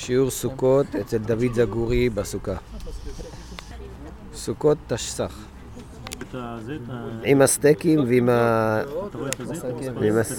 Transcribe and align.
שיעור 0.00 0.30
סוכות 0.30 0.86
אצל 1.00 1.18
דוד 1.18 1.52
זגורי 1.54 2.10
בסוכה. 2.10 2.56
סוכות 4.34 4.78
תשס"ח. 4.86 5.44
עם 7.24 7.42
הסטייקים 7.42 8.00
ועם 8.00 8.28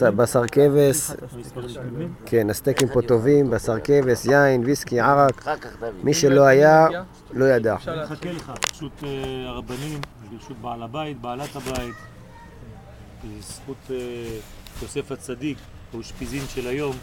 הבשר 0.01 0.47
כבש. 0.47 1.11
כן, 2.25 2.49
הסטייקים 2.49 2.87
פה 2.87 3.01
טובים, 3.01 3.49
בשר 3.49 3.79
כבש, 3.83 4.25
יין, 4.25 4.63
ויסקי, 4.65 4.99
ערק. 4.99 5.45
מי 6.03 6.13
שלא 6.13 6.41
היה, 6.41 6.87
לא 7.33 7.45
ידע. 7.45 7.75
אני 7.87 8.03
מחכה 8.03 8.31
לך, 8.31 8.51
פשוט 8.71 9.03
אה, 9.03 9.09
הרבנים, 9.47 9.99
ברשות 10.31 10.57
בעל 10.61 10.83
הבית, 10.83 11.21
בעלת 11.21 11.55
הבית, 11.55 11.95
בזכות 13.23 13.91
אה, 13.91 13.95
יוסף 14.81 15.11
הצדיק, 15.11 15.57
האושפיזין 15.93 16.43
של 16.47 16.67
היום, 16.67 16.95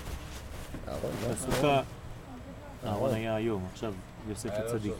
בסוכה, 1.30 1.80
אהרון 2.86 3.14
היה 3.14 3.34
היום, 3.34 3.66
עכשיו 3.72 3.94
יוסף 4.28 4.50
הצדיק. 4.52 4.92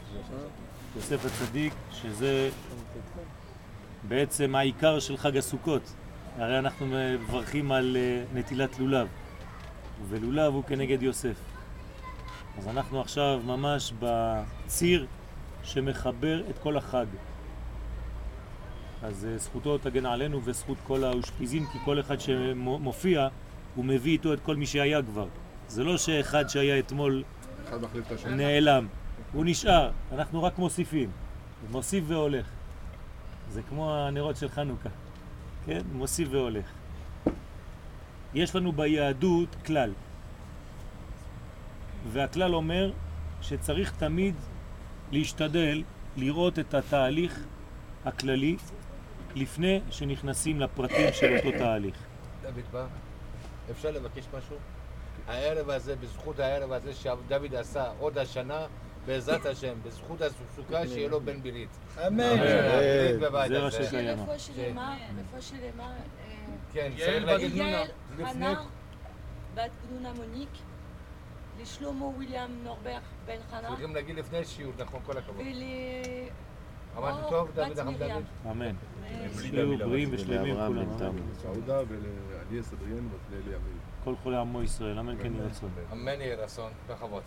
יוסף 0.95 1.25
הצדיק, 1.25 1.73
שזה 1.91 2.49
בעצם 4.07 4.55
העיקר 4.55 4.99
של 4.99 5.17
חג 5.17 5.37
הסוכות. 5.37 5.93
הרי 6.37 6.59
אנחנו 6.59 6.85
מברכים 6.89 7.71
על 7.71 7.97
אה, 7.99 8.23
נטילת 8.39 8.79
לולב, 8.79 9.07
ולולב 10.09 10.53
הוא 10.53 10.63
כנגד 10.63 11.03
יוסף. 11.03 11.35
אז 12.57 12.67
אנחנו 12.67 13.01
עכשיו 13.01 13.39
ממש 13.45 13.93
בציר 13.99 15.05
שמחבר 15.63 16.49
את 16.49 16.57
כל 16.63 16.77
החג. 16.77 17.05
אז 19.03 19.25
אה, 19.25 19.37
זכותו 19.37 19.77
תגן 19.77 20.05
עלינו 20.05 20.41
וזכות 20.43 20.77
כל 20.87 21.03
האושפיזים, 21.03 21.65
כי 21.71 21.77
כל 21.85 21.99
אחד 21.99 22.19
שמופיע, 22.19 23.27
הוא 23.75 23.85
מביא 23.85 24.11
איתו 24.11 24.33
את 24.33 24.39
כל 24.39 24.55
מי 24.55 24.65
שהיה 24.65 25.01
כבר. 25.01 25.27
זה 25.67 25.83
לא 25.83 25.97
שאחד 25.97 26.49
שהיה 26.49 26.79
אתמול 26.79 27.23
נעלם, 28.27 28.87
הוא 29.31 29.45
נשאר, 29.45 29.91
אנחנו 30.11 30.43
רק 30.43 30.57
מוסיפים, 30.57 31.11
מוסיף 31.71 32.03
והולך. 32.07 32.45
זה 33.49 33.61
כמו 33.69 33.95
הנרות 33.95 34.37
של 34.37 34.49
חנוכה, 34.49 34.89
כן? 35.65 35.81
מוסיף 35.93 36.27
והולך. 36.31 36.65
יש 38.33 38.55
לנו 38.55 38.71
ביהדות 38.71 39.55
כלל, 39.65 39.91
והכלל 42.11 42.55
אומר 42.55 42.91
שצריך 43.41 43.93
תמיד 43.97 44.35
להשתדל 45.11 45.83
לראות 46.17 46.59
את 46.59 46.73
התהליך 46.73 47.45
הכללי 48.05 48.57
לפני 49.35 49.81
שנכנסים 49.89 50.59
לפרטים 50.59 51.13
של 51.13 51.37
אותו 51.37 51.51
תהליך. 51.57 51.95
דוד 52.41 52.85
אפשר 53.71 53.91
לבקש 53.91 54.27
משהו? 54.37 54.55
הערב 55.27 55.69
הזה, 55.69 55.95
בזכות 55.95 56.39
הערב 56.39 56.71
הזה 56.71 56.93
שדוד 56.93 57.55
עשה 57.55 57.91
עוד 57.99 58.17
השנה, 58.17 58.65
בעזרת 59.05 59.45
השם, 59.45 59.73
בזכות 59.83 60.21
הסוכה, 60.21 60.87
שיהיה 60.87 61.09
לו 61.09 61.21
בן 61.21 61.41
ברית. 61.41 61.69
אמן. 62.07 62.23
זה 63.69 63.87
קיימא. 63.89 64.21
רפואה 64.21 64.39
שלמה, 64.39 64.97
רפואה 65.19 65.41
שלמה. 65.41 65.93
כן, 66.73 66.91
יעל 66.95 67.11
צריך 67.11 67.23
בת 67.23 67.29
להגיד 67.29 67.53
גנונה. 67.53 67.69
יעל, 67.69 67.87
חנה, 68.25 68.63
בת 69.55 69.71
גנונה 69.89 70.13
מוניק, 70.13 70.49
לשלמה 71.61 72.05
וויליאם 72.05 72.63
נורברט 72.63 73.01
בן 73.25 73.37
חנה, 73.49 73.67
צריכים 73.67 73.95
להגיד 73.95 74.15
לפני 74.15 74.45
שיעור, 74.45 74.73
נכון, 74.77 74.99
כל 75.05 75.17
הכבוד. 75.17 75.45
ול... 75.45 75.63
אמרנו 76.97 77.29
טוב, 77.29 77.51
דוד 77.55 77.83
מרים. 77.83 77.97
דוד? 77.97 78.23
אמן. 78.51 78.75
שיהיו 79.41 79.77
בריאים 79.77 80.09
ושלמים 80.11 80.55
כולם. 80.55 81.15
סעודה 81.41 81.79
אדריאן 81.79 83.07
ולאלי 83.29 83.55
עמי. 83.55 83.88
כל 84.03 84.15
חולי 84.23 84.37
עמו 84.37 84.63
ישראל, 84.63 84.99
אמן 84.99 85.17
כן 85.23 85.33
יהי 85.35 85.45
רצון. 85.45 85.69
אמן 85.91 86.21
יהי 86.21 86.35
רצון, 86.35 86.71
בכבוד. 86.89 87.23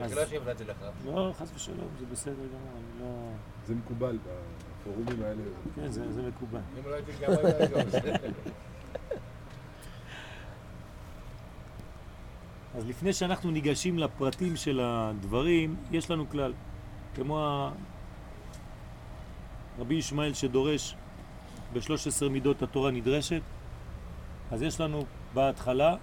בגלל 0.00 0.26
שהפרעתי 0.26 0.64
לך. 0.64 0.76
לא, 1.04 1.32
חס 1.38 1.52
ושלום, 1.54 1.88
זה 1.98 2.06
בסדר 2.12 2.32
גמור, 2.34 2.72
אני 2.76 3.00
לא... 3.00 3.30
זה 3.66 3.74
מקובל 3.74 4.18
בפורומים 4.80 5.22
האלה. 5.22 5.42
כן, 5.76 5.88
זה 5.88 6.12
זה 6.12 6.22
מקובל. 6.22 6.60
אם 6.78 6.90
לא 6.90 6.94
הייתי 6.94 7.12
עושה. 7.84 7.98
אז 12.76 12.88
לפני 12.88 13.12
שאנחנו 13.12 13.50
ניגשים 13.50 13.98
לפרטים 13.98 14.56
של 14.56 14.80
הדברים, 14.82 15.76
יש 15.90 16.10
לנו 16.10 16.30
כלל. 16.30 16.52
כמו 17.14 17.68
רבי 19.78 19.94
ישמעאל 19.94 20.34
שדורש 20.34 20.96
ב-13 21.72 22.28
מידות 22.30 22.62
התורה 22.62 22.90
נדרשת, 22.90 23.42
אז 24.50 24.62
יש 24.62 24.80
לנו 24.80 25.04
בהתחלה, 25.34 25.96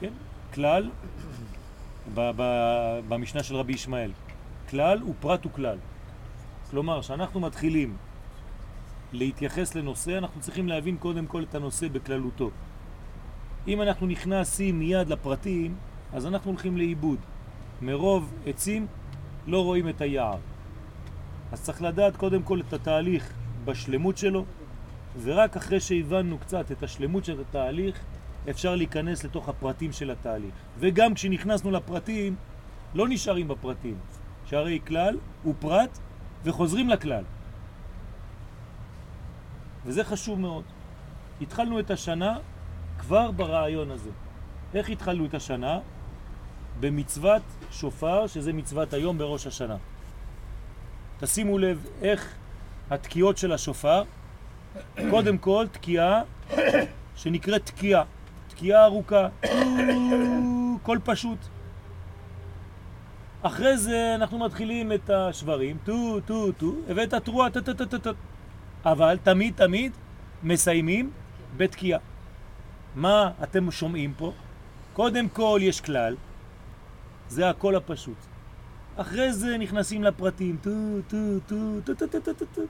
כן, 0.00 0.12
כלל, 0.54 0.90
ב- 2.14 2.30
ב- 2.36 3.00
במשנה 3.08 3.42
של 3.42 3.56
רבי 3.56 3.72
ישמעאל. 3.72 4.10
כלל 4.70 5.02
ופרט 5.02 5.46
וכלל. 5.46 5.78
כלומר, 6.70 7.00
כשאנחנו 7.00 7.40
מתחילים 7.40 7.96
להתייחס 9.12 9.74
לנושא, 9.74 10.18
אנחנו 10.18 10.40
צריכים 10.40 10.68
להבין 10.68 10.96
קודם 10.96 11.26
כל 11.26 11.42
את 11.42 11.54
הנושא 11.54 11.88
בכללותו. 11.88 12.50
אם 13.68 13.82
אנחנו 13.82 14.06
נכנסים 14.06 14.78
מיד 14.78 15.08
לפרטים, 15.08 15.74
אז 16.12 16.26
אנחנו 16.26 16.50
הולכים 16.50 16.76
לאיבוד. 16.76 17.18
מרוב 17.82 18.32
עצים 18.46 18.86
לא 19.46 19.64
רואים 19.64 19.88
את 19.88 20.00
היער. 20.00 20.38
אז 21.52 21.62
צריך 21.62 21.82
לדעת 21.82 22.16
קודם 22.16 22.42
כל 22.42 22.60
את 22.60 22.72
התהליך 22.72 23.32
בשלמות 23.64 24.18
שלו, 24.18 24.44
ורק 25.22 25.56
אחרי 25.56 25.80
שהבנו 25.80 26.38
קצת 26.38 26.72
את 26.72 26.82
השלמות 26.82 27.24
של 27.24 27.40
התהליך, 27.40 28.00
אפשר 28.50 28.74
להיכנס 28.74 29.24
לתוך 29.24 29.48
הפרטים 29.48 29.92
של 29.92 30.10
התהליך. 30.10 30.54
וגם 30.78 31.14
כשנכנסנו 31.14 31.70
לפרטים, 31.70 32.36
לא 32.94 33.08
נשארים 33.08 33.48
בפרטים, 33.48 33.98
שהרי 34.46 34.80
כלל 34.86 35.18
הוא 35.42 35.54
פרט 35.58 35.98
וחוזרים 36.44 36.88
לכלל. 36.88 37.24
וזה 39.84 40.04
חשוב 40.04 40.40
מאוד. 40.40 40.64
התחלנו 41.40 41.80
את 41.80 41.90
השנה 41.90 42.38
כבר 42.98 43.30
ברעיון 43.30 43.90
הזה. 43.90 44.10
איך 44.74 44.90
התחלנו 44.90 45.26
את 45.26 45.34
השנה? 45.34 45.78
במצוות 46.80 47.42
שופר, 47.70 48.26
שזה 48.26 48.52
מצוות 48.52 48.92
היום 48.92 49.18
בראש 49.18 49.46
השנה. 49.46 49.76
תשימו 51.18 51.58
לב 51.58 51.86
איך 52.02 52.34
התקיעות 52.90 53.38
של 53.38 53.52
השופר, 53.52 54.02
קודם 55.10 55.38
כל 55.38 55.66
תקיעה 55.72 56.22
שנקראת 57.16 57.66
תקיעה, 57.66 58.04
תקיעה 58.48 58.84
ארוכה, 58.84 59.28
קול 60.82 60.98
פשוט. 61.04 61.38
אחרי 63.42 63.78
זה 63.78 64.14
אנחנו 64.14 64.38
מתחילים 64.38 64.92
את 64.92 65.10
השברים, 65.10 65.76
טו, 65.84 66.20
טו, 66.20 66.52
טו, 66.52 66.72
הבאת 66.88 67.14
תרועה, 67.14 67.50
טו, 67.50 67.60
טו, 67.60 67.74
טו, 67.74 67.84
טו, 67.86 67.98
טו. 67.98 68.10
אבל 68.84 69.18
תמיד 69.22 69.54
תמיד 69.56 69.92
מסיימים 70.42 71.10
בתקיעה. 71.56 72.00
מה 72.94 73.30
אתם 73.42 73.70
שומעים 73.70 74.14
פה? 74.16 74.32
קודם 74.92 75.28
כל 75.28 75.58
יש 75.62 75.80
כלל, 75.80 76.16
זה 77.28 77.50
הקול 77.50 77.76
הפשוט. 77.76 78.16
אחרי 78.96 79.32
זה 79.32 79.58
נכנסים 79.58 80.04
לפרטים, 80.04 80.56
טו, 80.62 80.70
טו, 81.08 81.16
טו, 81.46 81.56
טו, 81.84 82.06
טו, 82.06 82.20
טו, 82.20 82.32
טו, 82.34 82.44
טו. 82.54 82.62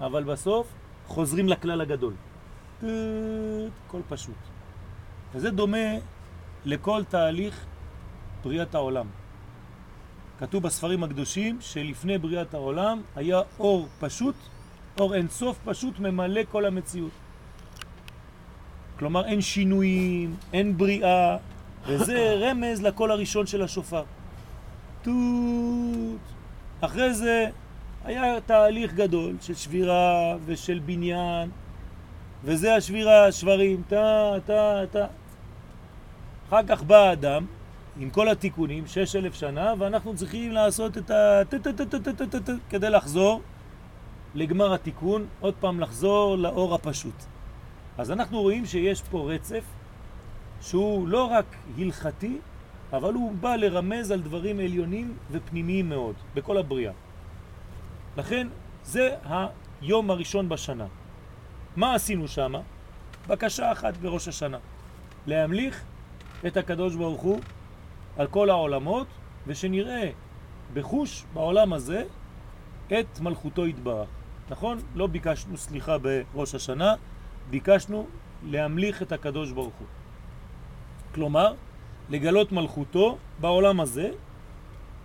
אבל 0.00 0.24
בסוף 0.24 0.66
חוזרים 1.10 1.48
לכלל 1.48 1.80
הגדול. 1.80 2.14
הקול 2.78 4.00
פשוט. 4.08 4.40
וזה 5.34 5.50
דומה 5.50 5.98
לכל 6.64 7.02
תהליך 7.08 7.64
בריאת 8.42 8.74
העולם. 8.74 9.06
כתוב 10.38 10.62
בספרים 10.62 11.04
הקדושים 11.04 11.58
שלפני 11.60 12.18
בריאת 12.18 12.54
העולם 12.54 13.02
היה 13.16 13.40
אור 13.58 13.88
פשוט, 14.00 14.34
אור 15.00 15.14
אינסוף 15.14 15.58
פשוט 15.64 15.98
ממלא 15.98 16.40
כל 16.50 16.64
המציאות. 16.64 17.12
כלומר 18.98 19.26
אין 19.26 19.40
שינויים, 19.40 20.36
אין 20.52 20.76
בריאה, 20.76 21.36
וזה 21.86 22.34
רמז 22.42 22.82
לקול 22.82 23.10
הראשון 23.10 23.46
של 23.46 23.62
השופר. 23.62 24.04
טוט. 25.02 26.22
אחרי 26.80 27.14
זה 27.14 27.50
היה 28.04 28.40
תהליך 28.40 28.94
גדול 28.94 29.36
של 29.40 29.54
שבירה 29.54 30.36
ושל 30.44 30.80
בניין, 30.86 31.50
וזה 32.44 32.74
השבירה, 32.74 33.26
השברים, 33.26 33.82
טה, 33.88 34.32
טה, 34.46 34.82
טה. 34.90 35.06
אחר 36.48 36.62
כך 36.68 36.82
בא 36.82 36.96
האדם, 36.96 37.46
עם 37.98 38.10
כל 38.10 38.28
התיקונים, 38.28 38.86
שש 38.86 39.16
אלף 39.16 39.34
שנה, 39.34 39.74
ואנחנו 39.78 40.16
צריכים 40.16 40.52
לעשות 40.52 40.98
את 40.98 41.10
ה... 41.10 41.42
כדי 42.70 42.90
לחזור 42.90 43.42
לגמר 44.34 44.74
התיקון, 44.74 45.26
עוד 45.40 45.54
פעם 45.60 45.80
לחזור 45.80 46.36
לאור 46.38 46.74
הפשוט. 46.74 47.24
אז 47.98 48.10
אנחנו 48.10 48.40
רואים 48.40 48.66
שיש 48.66 49.02
פה 49.02 49.32
רצף 49.32 49.64
שהוא 50.60 51.08
לא 51.08 51.24
רק 51.24 51.56
הלכתי, 51.78 52.38
אבל 52.92 53.14
הוא 53.14 53.32
בא 53.32 53.56
לרמז 53.56 54.10
על 54.10 54.20
דברים 54.20 54.58
עליונים 54.58 55.14
ופנימיים 55.30 55.88
מאוד, 55.88 56.14
בכל 56.34 56.56
הבריאה. 56.56 56.92
לכן 58.16 58.48
זה 58.84 59.14
היום 59.80 60.10
הראשון 60.10 60.48
בשנה. 60.48 60.86
מה 61.76 61.94
עשינו 61.94 62.28
שם? 62.28 62.52
בקשה 63.26 63.72
אחת 63.72 63.96
בראש 63.96 64.28
השנה, 64.28 64.58
להמליך 65.26 65.84
את 66.46 66.56
הקדוש 66.56 66.96
ברוך 66.96 67.22
הוא 67.22 67.40
על 68.16 68.26
כל 68.26 68.50
העולמות, 68.50 69.06
ושנראה 69.46 70.10
בחוש 70.74 71.24
בעולם 71.34 71.72
הזה 71.72 72.04
את 72.86 73.20
מלכותו 73.20 73.66
יתברך. 73.66 74.08
נכון? 74.50 74.78
לא 74.94 75.06
ביקשנו 75.06 75.56
סליחה 75.56 75.96
בראש 75.98 76.54
השנה, 76.54 76.94
ביקשנו 77.50 78.06
להמליך 78.44 79.02
את 79.02 79.12
הקדוש 79.12 79.52
ברוך 79.52 79.74
הוא. 79.74 79.86
כלומר, 81.14 81.54
לגלות 82.08 82.52
מלכותו 82.52 83.18
בעולם 83.40 83.80
הזה, 83.80 84.10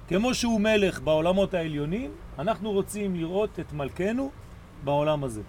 כמו 0.07 0.33
שהוא 0.33 0.61
מלך 0.61 1.01
בעולמות 1.01 1.53
העליונים, 1.53 2.11
אנחנו 2.39 2.71
רוצים 2.71 3.15
לראות 3.15 3.59
את 3.59 3.73
מלכנו 3.73 4.31
בעולם 4.83 5.23
הזה. 5.23 5.41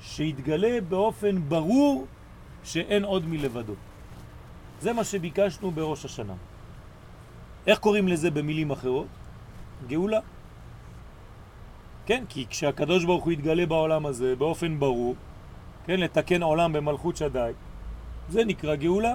שיתגלה 0.00 0.80
באופן 0.88 1.48
ברור 1.48 2.06
שאין 2.64 3.04
עוד 3.04 3.26
מלבדו. 3.26 3.74
זה 4.80 4.92
מה 4.92 5.04
שביקשנו 5.04 5.70
בראש 5.70 6.04
השנה. 6.04 6.34
איך 7.66 7.78
קוראים 7.78 8.08
לזה 8.08 8.30
במילים 8.30 8.70
אחרות? 8.70 9.06
גאולה. 9.88 10.20
כן, 12.06 12.24
כי 12.28 12.46
כשהקדוש 12.50 13.04
ברוך 13.04 13.24
הוא 13.24 13.32
יתגלה 13.32 13.66
בעולם 13.66 14.06
הזה 14.06 14.36
באופן 14.36 14.80
ברור, 14.80 15.14
כן, 15.84 16.00
לתקן 16.00 16.42
עולם 16.42 16.72
במלכות 16.72 17.16
שדי, 17.16 17.52
זה 18.28 18.44
נקרא 18.44 18.74
גאולה. 18.74 19.14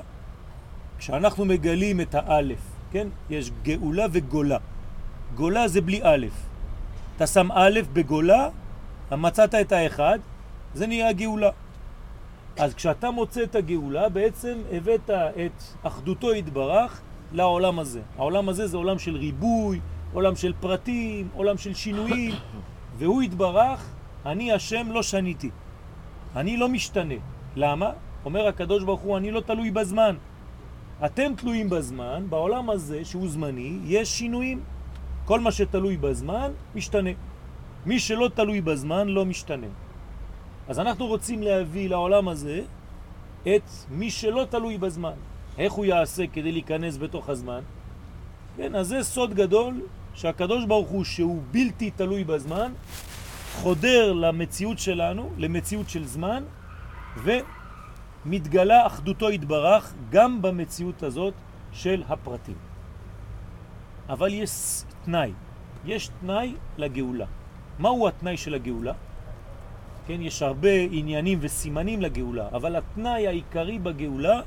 כשאנחנו 0.97 1.45
מגלים 1.45 2.01
את 2.01 2.15
האלף, 2.15 2.61
כן, 2.91 3.07
יש 3.29 3.51
גאולה 3.63 4.05
וגולה. 4.11 4.57
גולה 5.35 5.67
זה 5.67 5.81
בלי 5.81 5.99
א'. 6.03 6.54
אתה 7.15 7.27
שם 7.27 7.51
א' 7.51 7.79
בגולה, 7.93 8.49
מצאת 9.11 9.55
את 9.55 9.71
האחד, 9.71 10.19
זה 10.73 10.87
נהיה 10.87 11.13
גאולה. 11.13 11.49
אז 12.59 12.73
כשאתה 12.73 13.11
מוצא 13.11 13.43
את 13.43 13.55
הגאולה, 13.55 14.09
בעצם 14.09 14.57
הבאת 14.71 15.09
את 15.09 15.63
אחדותו 15.83 16.31
התברך 16.31 17.01
לעולם 17.31 17.79
הזה. 17.79 18.01
העולם 18.17 18.49
הזה 18.49 18.67
זה 18.67 18.77
עולם 18.77 18.99
של 18.99 19.15
ריבוי, 19.15 19.79
עולם 20.13 20.35
של 20.35 20.53
פרטים, 20.59 21.29
עולם 21.33 21.57
של 21.57 21.73
שינויים, 21.73 22.35
והוא 22.97 23.21
התברך, 23.21 23.89
אני 24.25 24.51
השם 24.51 24.91
לא 24.91 25.03
שניתי. 25.03 25.49
אני 26.35 26.57
לא 26.57 26.69
משתנה. 26.69 27.15
למה? 27.55 27.91
אומר 28.25 28.47
הקדוש 28.47 28.83
ברוך 28.83 29.01
הוא, 29.01 29.17
אני 29.17 29.31
לא 29.31 29.39
תלוי 29.39 29.71
בזמן. 29.71 30.15
אתם 31.05 31.35
תלויים 31.37 31.69
בזמן, 31.69 32.25
בעולם 32.29 32.69
הזה 32.69 33.05
שהוא 33.05 33.27
זמני, 33.29 33.79
יש 33.85 34.17
שינויים. 34.17 34.74
כל 35.25 35.39
מה 35.39 35.51
שתלוי 35.51 35.97
בזמן 35.97 36.51
משתנה. 36.75 37.09
מי 37.85 37.99
שלא 37.99 38.29
תלוי 38.33 38.61
בזמן 38.61 39.07
לא 39.07 39.25
משתנה. 39.25 39.67
אז 40.67 40.79
אנחנו 40.79 41.05
רוצים 41.07 41.43
להביא 41.43 41.89
לעולם 41.89 42.27
הזה 42.27 42.61
את 43.41 43.69
מי 43.89 44.11
שלא 44.11 44.45
תלוי 44.49 44.77
בזמן. 44.77 45.17
איך 45.57 45.73
הוא 45.73 45.85
יעשה 45.85 46.27
כדי 46.27 46.51
להיכנס 46.51 46.97
בתוך 46.97 47.29
הזמן? 47.29 47.61
כן, 48.57 48.75
אז 48.75 48.87
זה 48.87 49.03
סוד 49.03 49.33
גדול 49.33 49.81
שהקדוש 50.13 50.65
ברוך 50.65 50.89
הוא 50.89 51.03
שהוא 51.03 51.41
בלתי 51.51 51.91
תלוי 51.91 52.23
בזמן 52.23 52.71
חודר 53.55 54.13
למציאות 54.13 54.79
שלנו, 54.79 55.31
למציאות 55.37 55.89
של 55.89 56.05
זמן 56.05 56.43
ומתגלה 58.25 58.87
אחדותו 58.87 59.29
התברך 59.29 59.93
גם 60.09 60.41
במציאות 60.41 61.03
הזאת 61.03 61.33
של 61.71 62.03
הפרטים. 62.09 62.74
אבל 64.09 64.33
יש 64.33 64.83
תנאי, 65.05 65.31
יש 65.85 66.09
תנאי 66.21 66.55
לגאולה. 66.77 67.25
מהו 67.79 68.07
התנאי 68.07 68.37
של 68.37 68.53
הגאולה? 68.53 68.93
כן, 70.07 70.21
יש 70.21 70.41
הרבה 70.41 70.69
עניינים 70.91 71.37
וסימנים 71.41 72.01
לגאולה, 72.01 72.47
אבל 72.53 72.75
התנאי 72.75 73.27
העיקרי 73.27 73.79
בגאולה, 73.79 74.41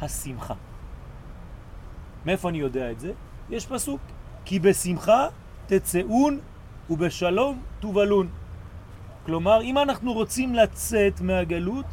השמחה. 0.00 0.54
מאיפה 2.26 2.48
אני 2.48 2.58
יודע 2.58 2.90
את 2.90 3.00
זה? 3.00 3.12
יש 3.50 3.66
פסוק, 3.66 4.00
כי 4.44 4.58
בשמחה 4.58 5.28
תצאון 5.66 6.40
ובשלום 6.90 7.62
תובלון. 7.80 8.28
כלומר, 9.26 9.62
אם 9.62 9.78
אנחנו 9.78 10.12
רוצים 10.12 10.54
לצאת 10.54 11.20
מהגלות, 11.20 11.86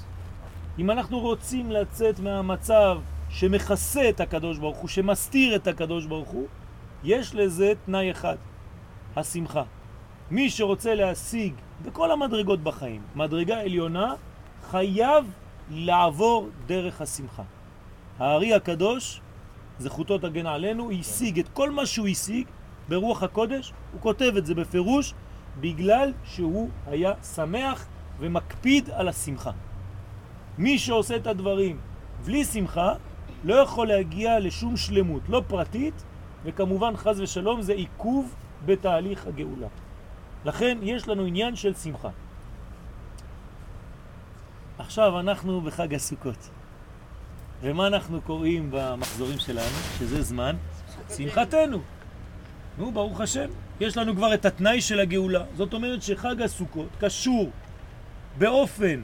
אם 0.79 0.91
אנחנו 0.91 1.19
רוצים 1.19 1.71
לצאת 1.71 2.19
מהמצב 2.19 2.99
שמכסה 3.29 4.09
את 4.09 4.19
הקדוש 4.19 4.57
ברוך 4.57 4.77
הוא, 4.77 4.87
שמסתיר 4.89 5.55
את 5.55 5.67
הקדוש 5.67 6.05
ברוך 6.05 6.29
הוא, 6.29 6.47
יש 7.03 7.35
לזה 7.35 7.73
תנאי 7.85 8.11
אחד, 8.11 8.35
השמחה. 9.15 9.63
מי 10.31 10.49
שרוצה 10.49 10.95
להשיג 10.95 11.53
בכל 11.85 12.11
המדרגות 12.11 12.63
בחיים, 12.63 13.01
מדרגה 13.15 13.61
עליונה, 13.61 14.13
חייב 14.71 15.31
לעבור 15.69 16.49
דרך 16.65 17.01
השמחה. 17.01 17.43
הארי 18.19 18.53
הקדוש, 18.53 19.21
זכותו 19.79 20.17
תגן 20.17 20.45
עלינו, 20.45 20.91
השיג 20.91 21.39
את 21.39 21.49
כל 21.49 21.71
מה 21.71 21.85
שהוא 21.85 22.07
השיג 22.07 22.47
ברוח 22.89 23.23
הקודש, 23.23 23.73
הוא 23.93 24.01
כותב 24.01 24.33
את 24.37 24.45
זה 24.45 24.55
בפירוש, 24.55 25.13
בגלל 25.59 26.13
שהוא 26.23 26.69
היה 26.87 27.13
שמח 27.35 27.87
ומקפיד 28.19 28.89
על 28.89 29.07
השמחה. 29.07 29.51
מי 30.57 30.79
שעושה 30.79 31.15
את 31.15 31.27
הדברים 31.27 31.79
בלי 32.25 32.45
שמחה, 32.45 32.93
לא 33.43 33.55
יכול 33.55 33.87
להגיע 33.87 34.39
לשום 34.39 34.77
שלמות, 34.77 35.21
לא 35.29 35.41
פרטית 35.47 36.03
וכמובן 36.43 36.97
חז 36.97 37.19
ושלום 37.19 37.61
זה 37.61 37.73
עיכוב 37.73 38.35
בתהליך 38.65 39.27
הגאולה. 39.27 39.67
לכן 40.45 40.77
יש 40.81 41.07
לנו 41.07 41.25
עניין 41.25 41.55
של 41.55 41.73
שמחה. 41.73 42.09
עכשיו 44.77 45.19
אנחנו 45.19 45.61
בחג 45.61 45.93
הסוכות. 45.93 46.49
ומה 47.61 47.87
אנחנו 47.87 48.21
קוראים 48.21 48.69
במחזורים 48.71 49.39
שלנו? 49.39 49.77
שזה 49.99 50.21
זמן 50.21 50.55
שמחתנו. 51.17 51.79
נו, 52.77 52.91
ברוך 52.91 53.21
השם. 53.21 53.49
יש 53.79 53.97
לנו 53.97 54.15
כבר 54.15 54.33
את 54.33 54.45
התנאי 54.45 54.81
של 54.81 54.99
הגאולה. 54.99 55.43
זאת 55.57 55.73
אומרת 55.73 56.03
שחג 56.03 56.41
הסוכות 56.41 56.89
קשור 56.99 57.49
באופן 58.37 59.03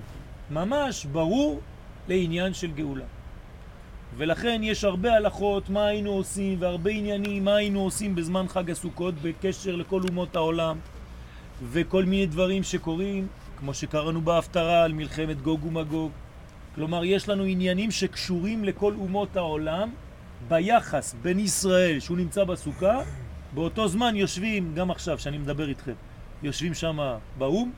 ממש 0.51 1.05
ברור 1.05 1.59
לעניין 2.07 2.53
של 2.53 2.71
גאולה. 2.71 3.05
ולכן 4.17 4.61
יש 4.63 4.83
הרבה 4.83 5.13
הלכות 5.13 5.69
מה 5.69 5.85
היינו 5.85 6.11
עושים 6.11 6.61
והרבה 6.61 6.91
עניינים 6.91 7.45
מה 7.45 7.55
היינו 7.55 7.81
עושים 7.81 8.15
בזמן 8.15 8.47
חג 8.47 8.71
הסוכות 8.71 9.13
בקשר 9.21 9.75
לכל 9.75 10.01
אומות 10.09 10.35
העולם 10.35 10.77
וכל 11.63 12.05
מיני 12.05 12.25
דברים 12.25 12.63
שקורים 12.63 13.27
כמו 13.59 13.73
שקראנו 13.73 14.21
בהפטרה 14.21 14.83
על 14.83 14.93
מלחמת 14.93 15.41
גוג 15.41 15.65
ומגוג. 15.65 16.11
כלומר 16.75 17.05
יש 17.05 17.29
לנו 17.29 17.43
עניינים 17.43 17.91
שקשורים 17.91 18.63
לכל 18.63 18.93
אומות 18.93 19.37
העולם 19.37 19.89
ביחס 20.47 21.15
בין 21.21 21.39
ישראל 21.39 21.99
שהוא 21.99 22.17
נמצא 22.17 22.43
בסוכה 22.43 23.01
באותו 23.53 23.87
זמן 23.87 24.15
יושבים 24.15 24.71
גם 24.75 24.91
עכשיו 24.91 25.19
שאני 25.19 25.37
מדבר 25.37 25.69
איתכם 25.69 25.93
יושבים 26.43 26.73
שם 26.73 27.17
באום 27.37 27.71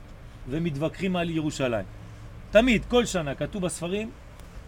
ומתווכחים 0.48 1.16
על 1.16 1.30
ירושלים. 1.30 1.84
תמיד 2.50 2.84
כל 2.84 3.04
שנה 3.04 3.34
כתוב 3.34 3.62
בספרים 3.62 4.10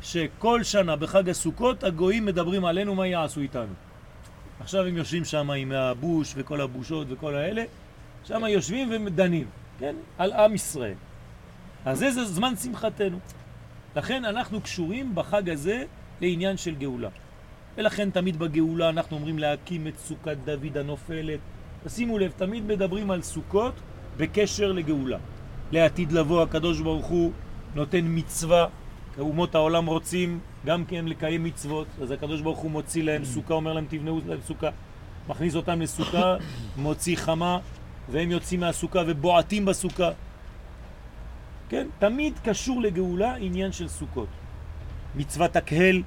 שכל 0.03 0.63
שנה 0.63 0.97
בחג 0.97 1.29
הסוכות 1.29 1.85
הגויים 1.85 2.27
מדברים 2.27 2.65
עלינו 2.65 2.95
מה 2.95 3.07
יעשו 3.07 3.41
איתנו. 3.41 3.75
עכשיו 4.61 4.87
הם 4.87 4.97
יושבים 4.97 5.25
שם 5.25 5.51
עם 5.51 5.73
הבוש 5.73 6.35
וכל 6.37 6.61
הבושות 6.61 7.07
וכל 7.11 7.35
האלה, 7.35 7.65
שם 8.25 8.43
יושבים 8.49 9.07
ודנים, 9.07 9.47
כן? 9.79 9.95
על 10.19 10.33
עם 10.33 10.55
ישראל. 10.55 10.95
אז 11.85 11.99
זה, 11.99 12.25
זמן 12.25 12.57
שמחתנו. 12.57 13.19
לכן 13.97 14.25
אנחנו 14.25 14.61
קשורים 14.61 15.15
בחג 15.15 15.51
הזה 15.51 15.85
לעניין 16.21 16.57
של 16.57 16.75
גאולה. 16.75 17.09
ולכן 17.77 18.11
תמיד 18.11 18.39
בגאולה 18.39 18.89
אנחנו 18.89 19.17
אומרים 19.17 19.39
להקים 19.39 19.87
את 19.87 19.99
סוכת 19.99 20.37
דוד 20.45 20.77
הנופלת. 20.77 21.41
תשימו 21.85 22.19
לב, 22.19 22.33
תמיד 22.37 22.65
מדברים 22.65 23.11
על 23.11 23.23
סוכות 23.23 23.75
בקשר 24.17 24.73
לגאולה. 24.73 25.19
לעתיד 25.73 26.13
לבוא 26.13 26.43
הקדוש 26.43 26.81
ברוך 26.81 27.07
הוא 27.07 27.33
נותן 27.75 28.01
מצווה 28.05 28.67
אומות 29.19 29.55
העולם 29.55 29.87
רוצים 29.87 30.39
גם 30.67 30.85
כן 30.85 31.05
לקיים 31.05 31.45
מצוות, 31.45 31.87
אז 32.03 32.11
הקדוש 32.11 32.41
ברוך 32.41 32.59
הוא 32.59 32.71
מוציא 32.71 33.03
להם 33.03 33.25
סוכה, 33.25 33.55
אומר 33.55 33.73
להם 33.73 33.87
תבנאו 33.89 34.21
להם 34.27 34.41
סוכה, 34.47 34.69
מכניס 35.29 35.57
אותם 35.57 35.81
לסוכה, 35.81 36.37
מוציא 36.77 37.17
חמה, 37.17 37.59
והם 38.09 38.31
יוצאים 38.31 38.61
מהסוכה 38.61 39.03
ובועטים 39.07 39.65
בסוכה. 39.65 40.11
כן, 41.69 41.87
תמיד 41.99 42.39
קשור 42.45 42.83
לגאולה 42.83 43.35
עניין 43.35 43.73
של 43.73 43.89
סוכות. 43.89 44.29
מצוות 45.15 45.57
הקהל 45.57 46.03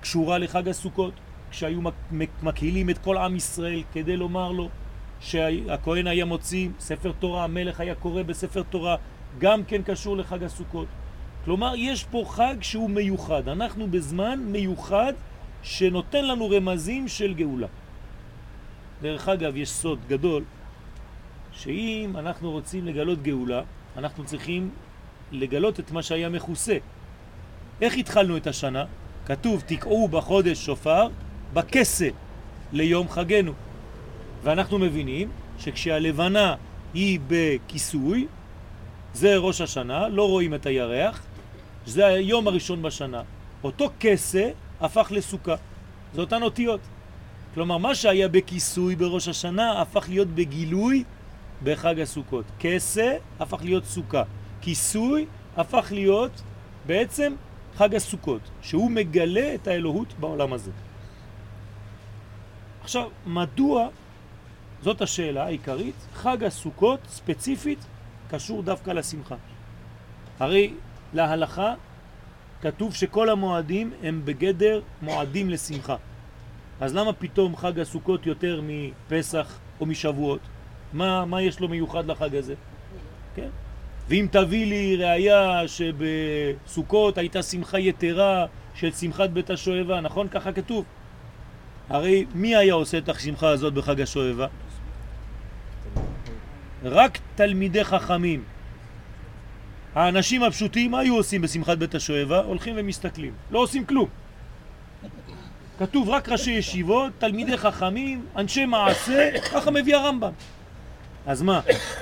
קשורה 0.00 0.38
לחג 0.38 0.68
הסוכות, 0.68 1.14
כשהיו 1.50 1.80
מקהילים 2.42 2.90
את 2.90 2.98
כל 2.98 3.16
עם 3.16 3.36
ישראל 3.36 3.82
כדי 3.92 4.16
לומר 4.16 4.52
לו 4.52 4.68
שהכהן 5.20 6.06
היה 6.06 6.24
מוציא 6.24 6.68
ספר 6.78 7.12
תורה, 7.18 7.44
המלך 7.44 7.80
היה 7.80 7.94
קורא 7.94 8.22
בספר 8.22 8.62
תורה, 8.62 8.96
גם 9.38 9.64
כן 9.64 9.82
קשור 9.82 10.16
לחג 10.16 10.44
הסוכות. 10.44 10.86
כלומר, 11.50 11.72
יש 11.76 12.04
פה 12.04 12.24
חג 12.26 12.54
שהוא 12.60 12.90
מיוחד. 12.90 13.48
אנחנו 13.48 13.90
בזמן 13.90 14.38
מיוחד 14.38 15.12
שנותן 15.62 16.24
לנו 16.24 16.50
רמזים 16.50 17.08
של 17.08 17.34
גאולה. 17.34 17.66
דרך 19.02 19.28
אגב, 19.28 19.56
יש 19.56 19.70
סוד 19.70 19.98
גדול, 20.08 20.44
שאם 21.52 22.12
אנחנו 22.18 22.50
רוצים 22.50 22.86
לגלות 22.86 23.22
גאולה, 23.22 23.62
אנחנו 23.96 24.24
צריכים 24.24 24.70
לגלות 25.32 25.80
את 25.80 25.90
מה 25.90 26.02
שהיה 26.02 26.28
מכוסה. 26.28 26.78
איך 27.80 27.96
התחלנו 27.96 28.36
את 28.36 28.46
השנה? 28.46 28.84
כתוב, 29.26 29.62
תקעו 29.66 30.08
בחודש 30.08 30.66
שופר, 30.66 31.08
בכסה 31.52 32.08
ליום 32.72 33.08
חגנו. 33.08 33.52
ואנחנו 34.42 34.78
מבינים 34.78 35.30
שכשהלבנה 35.58 36.54
היא 36.94 37.20
בכיסוי, 37.28 38.26
זה 39.14 39.36
ראש 39.36 39.60
השנה, 39.60 40.08
לא 40.08 40.28
רואים 40.28 40.54
את 40.54 40.66
הירח, 40.66 41.22
זה 41.90 42.06
היום 42.06 42.48
הראשון 42.48 42.82
בשנה. 42.82 43.22
אותו 43.64 43.90
כסה 44.00 44.50
הפך 44.80 45.08
לסוכה. 45.10 45.54
זה 46.14 46.20
אותן 46.20 46.42
אותיות. 46.42 46.80
כלומר, 47.54 47.78
מה 47.78 47.94
שהיה 47.94 48.28
בכיסוי 48.28 48.96
בראש 48.96 49.28
השנה 49.28 49.80
הפך 49.82 50.08
להיות 50.08 50.28
בגילוי 50.28 51.04
בחג 51.64 52.00
הסוכות. 52.00 52.44
כסה 52.58 53.16
הפך 53.40 53.58
להיות 53.62 53.84
סוכה. 53.84 54.22
כיסוי 54.60 55.26
הפך 55.56 55.88
להיות 55.90 56.42
בעצם 56.86 57.34
חג 57.76 57.94
הסוכות, 57.94 58.40
שהוא 58.62 58.90
מגלה 58.90 59.54
את 59.54 59.68
האלוהות 59.68 60.14
בעולם 60.20 60.52
הזה. 60.52 60.70
עכשיו, 62.82 63.08
מדוע, 63.26 63.88
זאת 64.82 65.02
השאלה 65.02 65.44
העיקרית, 65.44 65.94
חג 66.14 66.44
הסוכות 66.44 67.00
ספציפית 67.08 67.78
קשור 68.30 68.62
דווקא 68.62 68.90
לשמחה? 68.90 69.34
הרי 70.38 70.72
להלכה 71.12 71.74
כתוב 72.62 72.94
שכל 72.94 73.28
המועדים 73.28 73.92
הם 74.02 74.22
בגדר 74.24 74.80
מועדים 75.02 75.50
לשמחה. 75.50 75.96
אז 76.80 76.94
למה 76.94 77.12
פתאום 77.12 77.56
חג 77.56 77.80
הסוכות 77.80 78.26
יותר 78.26 78.60
מפסח 78.64 79.58
או 79.80 79.86
משבועות? 79.86 80.40
מה, 80.92 81.24
מה 81.24 81.42
יש 81.42 81.60
לו 81.60 81.68
מיוחד 81.68 82.06
לחג 82.06 82.34
הזה? 82.34 82.54
כן? 83.34 83.48
ואם 84.08 84.26
תביא 84.30 84.66
לי 84.66 84.96
ראיה 84.96 85.62
שבסוכות 85.66 87.18
הייתה 87.18 87.42
שמחה 87.42 87.78
יתרה 87.78 88.46
של 88.74 88.92
שמחת 88.92 89.30
בית 89.30 89.50
השואבה, 89.50 90.00
נכון? 90.00 90.28
ככה 90.28 90.52
כתוב. 90.52 90.84
הרי 91.88 92.26
מי 92.34 92.56
היה 92.56 92.74
עושה 92.74 92.98
את 92.98 93.08
השמחה 93.08 93.48
הזאת 93.48 93.74
בחג 93.74 94.00
השואבה? 94.00 94.46
רק 96.84 97.18
תלמידי 97.34 97.84
חכמים. 97.84 98.44
האנשים 99.94 100.42
הפשוטים, 100.42 100.90
מה 100.90 100.98
היו 100.98 101.16
עושים 101.16 101.42
בשמחת 101.42 101.78
בית 101.78 101.94
השואבה? 101.94 102.38
הולכים 102.38 102.74
ומסתכלים. 102.78 103.32
לא 103.50 103.58
עושים 103.58 103.84
כלום. 103.84 104.08
כתוב 105.78 106.08
רק 106.08 106.28
ראשי 106.28 106.50
ישיבות, 106.50 107.12
תלמידי 107.18 107.56
חכמים, 107.56 108.26
אנשי 108.36 108.66
מעשה, 108.66 109.30
ככה 109.52 109.70
מביא 109.70 109.96
הרמב"ם. 109.96 110.32
אז 111.26 111.42
מה, 111.42 111.60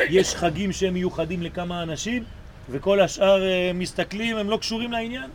יש 0.08 0.34
חגים 0.34 0.72
שהם 0.72 0.94
מיוחדים 0.94 1.42
לכמה 1.42 1.82
אנשים 1.82 2.24
וכל 2.70 3.00
השאר 3.00 3.42
uh, 3.42 3.76
מסתכלים, 3.76 4.36
הם 4.36 4.50
לא 4.50 4.56
קשורים 4.56 4.92
לעניין? 4.92 5.30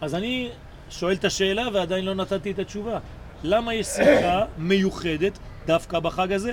אז 0.00 0.14
אני 0.14 0.50
שואל 0.90 1.14
את 1.14 1.24
השאלה 1.24 1.68
ועדיין 1.72 2.04
לא 2.04 2.14
נתתי 2.14 2.50
את 2.50 2.58
התשובה. 2.58 2.98
למה 3.42 3.74
יש 3.74 3.86
שמחה 3.86 4.44
מיוחדת 4.58 5.38
דווקא 5.66 5.98
בחג 5.98 6.32
הזה 6.32 6.52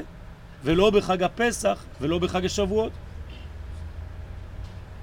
ולא 0.63 0.89
בחג 0.89 1.24
הפסח 1.24 1.86
ולא 2.01 2.20
בחג 2.20 2.46
השבועות? 2.46 2.92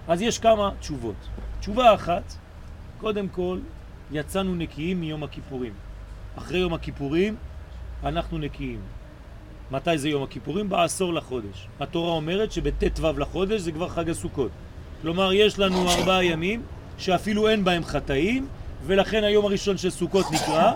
אז 0.09 0.23
יש 0.23 0.38
כמה 0.38 0.71
תשובות. 0.80 1.14
תשובה 1.61 1.94
אחת, 1.94 2.23
קודם 2.99 3.28
כל, 3.28 3.59
יצאנו 4.11 4.54
נקיים 4.54 5.00
מיום 5.00 5.23
הכיפורים. 5.23 5.73
אחרי 6.38 6.59
יום 6.59 6.75
הכיפורים 6.75 7.37
אנחנו 8.04 8.38
נקיים. 8.38 8.80
מתי 9.71 9.99
זה 9.99 10.09
יום 10.09 10.23
הכיפורים? 10.23 10.68
בעשור 10.68 11.14
לחודש. 11.14 11.68
התורה 11.80 12.12
אומרת 12.12 12.52
שבט"ו 12.52 13.12
לחודש 13.18 13.61
זה 13.61 13.73
כבר 13.73 13.88
חג 13.88 14.11
הסוכות. 14.11 14.50
כלומר, 15.02 15.32
יש 15.32 15.59
לנו 15.59 15.90
ארבעה 15.90 16.25
ימים 16.25 16.62
שאפילו 16.99 17.49
אין 17.49 17.64
בהם 17.64 17.85
חטאים, 17.85 18.49
ולכן 18.87 19.25
היום 19.25 19.44
הראשון 19.44 19.78
של 19.78 19.90
סוכות 19.90 20.26
נקרא, 20.32 20.73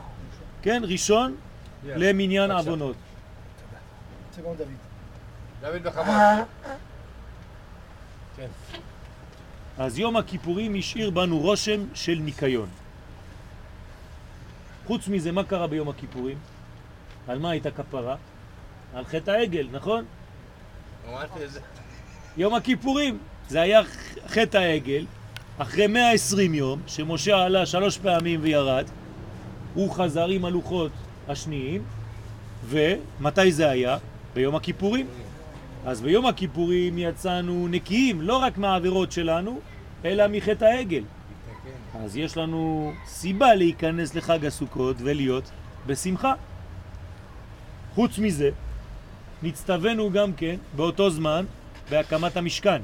כן, 0.62 0.82
ראשון 0.84 1.36
למניין 1.84 2.50
עוונות. 2.50 2.96
דוד 5.60 5.82
בחב"ד. 5.82 6.42
כן. 8.36 8.46
אז 9.78 9.98
יום 9.98 10.16
הכיפורים 10.16 10.74
השאיר 10.74 11.10
בנו 11.10 11.38
רושם 11.38 11.84
של 11.94 12.14
ניקיון. 12.14 12.68
חוץ 14.86 15.08
מזה, 15.08 15.32
מה 15.32 15.44
קרה 15.44 15.66
ביום 15.66 15.88
הכיפורים? 15.88 16.38
על 17.28 17.38
מה 17.38 17.50
הייתה 17.50 17.70
כפרה? 17.70 18.16
על 18.94 19.04
חטא 19.04 19.30
העגל, 19.30 19.68
נכון? 19.72 20.04
יום 22.36 22.54
הכיפורים. 22.54 23.18
זה 23.48 23.60
היה 23.60 23.80
חטא 24.26 24.58
העגל, 24.58 25.04
אחרי 25.58 25.86
120 25.86 26.54
יום, 26.54 26.80
שמשה 26.86 27.42
עלה 27.42 27.66
שלוש 27.66 27.98
פעמים 27.98 28.40
וירד, 28.42 28.86
הוא 29.74 29.92
חזר 29.92 30.26
עם 30.26 30.44
הלוחות 30.44 30.92
השניים, 31.28 31.82
ומתי 32.68 33.52
זה 33.52 33.70
היה? 33.70 33.98
ביום 34.34 34.54
הכיפורים. 34.54 35.06
אז 35.86 36.00
ביום 36.02 36.26
הכיפורים 36.26 36.98
יצאנו 36.98 37.68
נקיים, 37.68 38.20
לא 38.20 38.36
רק 38.36 38.58
מהעבירות 38.58 39.12
שלנו, 39.12 39.60
אלא 40.04 40.24
מחטא 40.28 40.64
העגל. 40.64 41.02
אז 41.94 42.16
יש 42.16 42.36
לנו 42.36 42.92
סיבה 43.06 43.54
להיכנס 43.54 44.14
לחג 44.14 44.46
הסוכות 44.46 44.96
ולהיות 44.98 45.50
בשמחה. 45.86 46.34
חוץ 47.94 48.18
מזה, 48.18 48.50
נצטווינו 49.42 50.10
גם 50.12 50.32
כן 50.32 50.56
באותו 50.76 51.10
זמן 51.10 51.44
בהקמת 51.90 52.36
המשכן. 52.36 52.82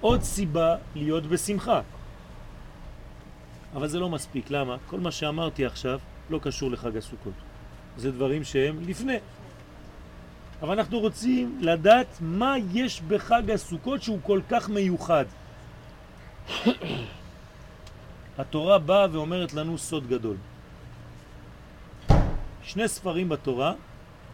עוד 0.00 0.22
סיבה 0.22 0.76
להיות 0.94 1.26
בשמחה. 1.26 1.80
אבל 3.74 3.88
זה 3.88 3.98
לא 3.98 4.08
מספיק, 4.08 4.50
למה? 4.50 4.76
כל 4.86 5.00
מה 5.00 5.10
שאמרתי 5.10 5.66
עכשיו 5.66 5.98
לא 6.30 6.38
קשור 6.42 6.70
לחג 6.70 6.96
הסוכות. 6.96 7.34
זה 7.96 8.12
דברים 8.12 8.44
שהם 8.44 8.76
לפני. 8.86 9.18
אבל 10.62 10.78
אנחנו 10.78 10.98
רוצים 10.98 11.58
לדעת 11.60 12.18
מה 12.20 12.54
יש 12.72 13.00
בחג 13.00 13.50
הסוכות 13.50 14.02
שהוא 14.02 14.18
כל 14.22 14.40
כך 14.48 14.68
מיוחד. 14.68 15.24
התורה 18.38 18.78
באה 18.78 19.06
ואומרת 19.12 19.54
לנו 19.54 19.78
סוד 19.78 20.08
גדול. 20.08 20.36
שני 22.62 22.88
ספרים 22.88 23.28
בתורה 23.28 23.72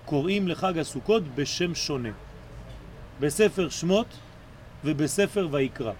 קוראים 0.04 0.48
לחג 0.48 0.78
הסוכות 0.78 1.22
בשם 1.34 1.74
שונה. 1.74 2.08
בספר 3.20 3.68
שמות 3.68 4.06
ובספר 4.84 5.48
ויקרא. 5.50 5.92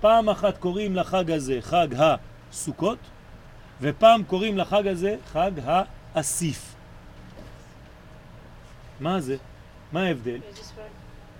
פעם 0.00 0.28
אחת 0.28 0.58
קוראים 0.58 0.96
לחג 0.96 1.30
הזה 1.30 1.58
חג 1.60 1.88
הסוכות, 1.98 2.98
ופעם 3.80 4.24
קוראים 4.24 4.58
לחג 4.58 4.86
הזה 4.86 5.16
חג 5.32 5.50
האסיף. 6.14 6.77
מה 9.00 9.20
זה? 9.20 9.36
מה 9.92 10.02
ההבדל? 10.02 10.38
באיזה 10.38 10.62
ספרים? 10.62 10.86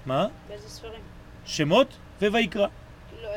מה? 0.07 0.27
באיזה 0.49 0.69
ספרים? 0.69 1.01
שמות 1.45 1.97
וויקרא. 2.23 2.67
לא. 3.23 3.29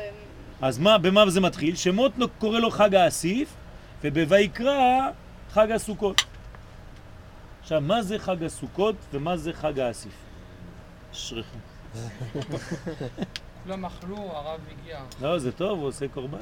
אז 0.62 0.78
מה, 0.78 0.98
במה 0.98 1.30
זה 1.30 1.40
מתחיל? 1.40 1.76
שמות 1.76 2.12
לא- 2.18 2.28
קורא 2.38 2.58
לו 2.58 2.70
חג 2.70 2.94
האסיף, 2.94 3.54
ובויקרא 4.02 5.08
חג 5.50 5.70
הסוכות. 5.70 6.24
עכשיו, 7.62 7.80
מה 7.80 8.02
זה 8.02 8.18
חג 8.18 8.42
הסוכות 8.44 8.96
ומה 9.12 9.36
זה 9.36 9.52
חג 9.52 9.78
האסיף? 9.78 10.12
אשריכם. 11.12 11.58
כולם 13.64 13.84
אכלו, 13.84 14.16
הרב 14.16 14.60
הגיע. 14.70 15.00
לא, 15.20 15.38
זה 15.38 15.52
טוב, 15.52 15.78
הוא 15.78 15.88
עושה 15.88 16.08
קורבן. 16.08 16.38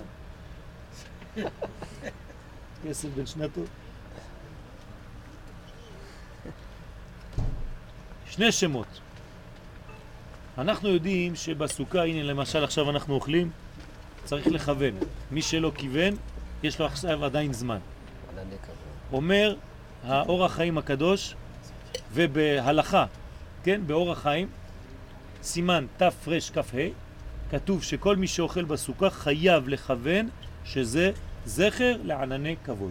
כסף 2.85 3.09
בין 3.15 3.27
שנתו. 3.27 3.61
שני 8.31 8.53
שמות. 8.53 8.87
אנחנו 10.59 10.89
יודעים 10.89 11.37
שבסוכה, 11.37 12.05
הנה 12.05 12.23
למשל 12.23 12.65
עכשיו 12.65 12.91
אנחנו 12.91 13.15
אוכלים, 13.15 13.51
צריך 14.25 14.47
לכוון. 14.47 14.95
מי 15.31 15.43
שלא 15.43 15.73
כיוון, 15.75 16.15
יש 16.63 16.79
לו 16.79 16.87
עכשיו 16.87 17.25
עדיין 17.25 17.53
זמן. 17.53 17.79
אומר 19.13 19.55
האור 20.05 20.45
החיים 20.45 20.79
הקדוש, 20.79 21.35
ובהלכה, 22.13 23.07
כן, 23.65 23.81
באור 23.87 24.13
החיים, 24.13 24.49
סימן 25.43 25.87
תרכ"ה, 25.97 26.89
כתוב 27.51 27.83
שכל 27.83 28.17
מי 28.17 28.27
שאוכל 28.27 28.65
בסוכה 28.65 29.11
חייב 29.11 29.69
לכוון 29.69 30.29
שזה 30.65 31.13
זכר 31.45 31.97
לענני 32.05 32.57
כבוד. 32.65 32.91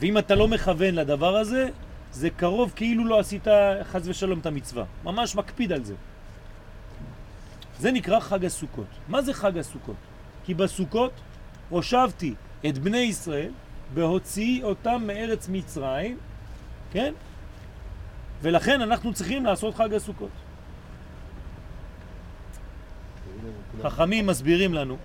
ואם 0.00 0.18
אתה 0.18 0.34
לא 0.34 0.48
מכוון 0.48 0.94
לדבר 0.94 1.36
הזה, 1.36 1.68
זה 2.16 2.30
קרוב 2.30 2.72
כאילו 2.76 3.04
לא 3.04 3.20
עשית 3.20 3.46
חז 3.82 4.08
ושלום 4.08 4.38
את 4.38 4.46
המצווה. 4.46 4.84
ממש 5.04 5.36
מקפיד 5.36 5.72
על 5.72 5.84
זה. 5.84 5.94
זה 7.78 7.92
נקרא 7.92 8.20
חג 8.20 8.44
הסוכות. 8.44 8.86
מה 9.08 9.22
זה 9.22 9.34
חג 9.34 9.58
הסוכות? 9.58 9.96
כי 10.44 10.54
בסוכות 10.54 11.12
הושבתי 11.68 12.34
את 12.66 12.78
בני 12.78 12.98
ישראל 12.98 13.52
בהוציא 13.94 14.64
אותם 14.64 15.02
מארץ 15.06 15.48
מצרים, 15.48 16.18
כן? 16.92 17.12
ולכן 18.42 18.80
אנחנו 18.80 19.14
צריכים 19.14 19.44
לעשות 19.44 19.74
חג 19.74 19.94
הסוכות. 19.94 20.30
חכמים 23.82 24.26
מסבירים 24.26 24.74
לנו, 24.74 24.96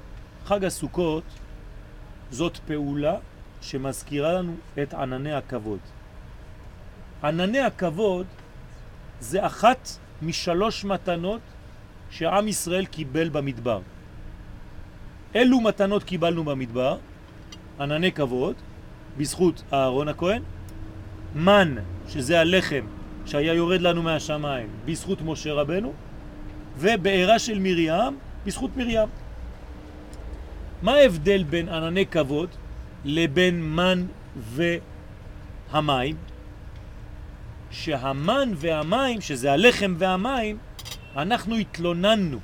חג 0.45 0.65
הסוכות 0.65 1.23
זאת 2.31 2.57
פעולה 2.57 3.15
שמזכירה 3.61 4.33
לנו 4.33 4.55
את 4.83 4.93
ענני 4.93 5.33
הכבוד. 5.33 5.79
ענני 7.23 7.59
הכבוד 7.59 8.25
זה 9.19 9.45
אחת 9.45 9.89
משלוש 10.21 10.85
מתנות 10.85 11.41
שעם 12.09 12.47
ישראל 12.47 12.85
קיבל 12.85 13.29
במדבר. 13.29 13.81
אילו 15.35 15.61
מתנות 15.61 16.03
קיבלנו 16.03 16.43
במדבר? 16.43 16.97
ענני 17.79 18.11
כבוד, 18.11 18.55
בזכות 19.17 19.63
אהרון 19.73 20.07
הכהן, 20.07 20.41
מן, 21.35 21.75
שזה 22.07 22.39
הלחם 22.39 22.85
שהיה 23.25 23.53
יורד 23.53 23.81
לנו 23.81 24.03
מהשמיים, 24.03 24.67
בזכות 24.85 25.21
משה 25.21 25.53
רבנו, 25.53 25.93
ובעירה 26.77 27.39
של 27.39 27.59
מרים, 27.59 28.17
בזכות 28.45 28.77
מרים. 28.77 29.09
מה 30.81 30.93
ההבדל 30.93 31.43
בין 31.43 31.69
ענני 31.69 32.05
כבוד 32.05 32.49
לבין 33.05 33.63
מן 33.63 34.05
והמים? 34.35 36.30
שהמן 37.71 38.51
והמים, 38.55 39.21
שזה 39.21 39.51
הלחם 39.51 39.95
והמים, 39.97 40.57
אנחנו 41.15 41.55
התלוננו. 41.55 42.39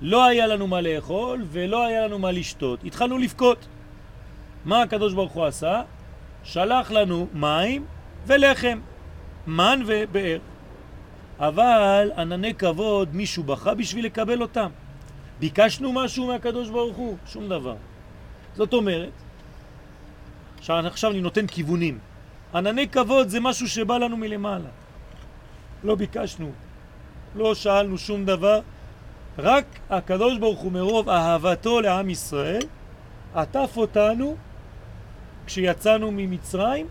לא 0.00 0.24
היה 0.24 0.46
לנו 0.46 0.66
מה 0.66 0.80
לאכול 0.80 1.44
ולא 1.48 1.86
היה 1.86 2.06
לנו 2.06 2.18
מה 2.18 2.32
לשתות. 2.32 2.84
התחלנו 2.84 3.18
לבכות. 3.18 3.66
מה 4.64 4.82
הקדוש 4.82 5.14
ברוך 5.14 5.32
הוא 5.32 5.44
עשה? 5.44 5.82
שלח 6.44 6.90
לנו 6.90 7.26
מים 7.32 7.84
ולחם, 8.26 8.80
מן 9.46 9.80
ובאר. 9.86 10.38
אבל 11.38 12.10
ענני 12.16 12.54
כבוד, 12.54 13.14
מישהו 13.14 13.42
בכה 13.42 13.74
בשביל 13.74 14.04
לקבל 14.04 14.42
אותם. 14.42 14.70
ביקשנו 15.38 15.92
משהו 15.92 16.26
מהקדוש 16.26 16.68
ברוך 16.70 16.96
הוא? 16.96 17.16
שום 17.26 17.48
דבר. 17.48 17.76
זאת 18.54 18.72
אומרת, 18.72 19.12
עכשיו 20.68 21.10
אני 21.10 21.20
נותן 21.20 21.46
כיוונים. 21.46 21.98
ענני 22.56 22.88
כבוד 22.88 23.28
זה 23.28 23.40
משהו 23.40 23.68
שבא 23.68 23.98
לנו 23.98 24.16
מלמעלה. 24.16 24.68
לא 25.84 25.94
ביקשנו, 25.94 26.50
לא 27.34 27.54
שאלנו 27.54 27.98
שום 27.98 28.24
דבר, 28.24 28.60
רק 29.38 29.64
הקדוש 29.90 30.38
ברוך 30.38 30.60
הוא 30.60 30.72
מרוב 30.72 31.08
אהבתו 31.08 31.80
לעם 31.80 32.10
ישראל 32.10 32.62
עטף 33.34 33.72
אותנו 33.76 34.36
כשיצאנו 35.46 36.10
ממצרים 36.12 36.86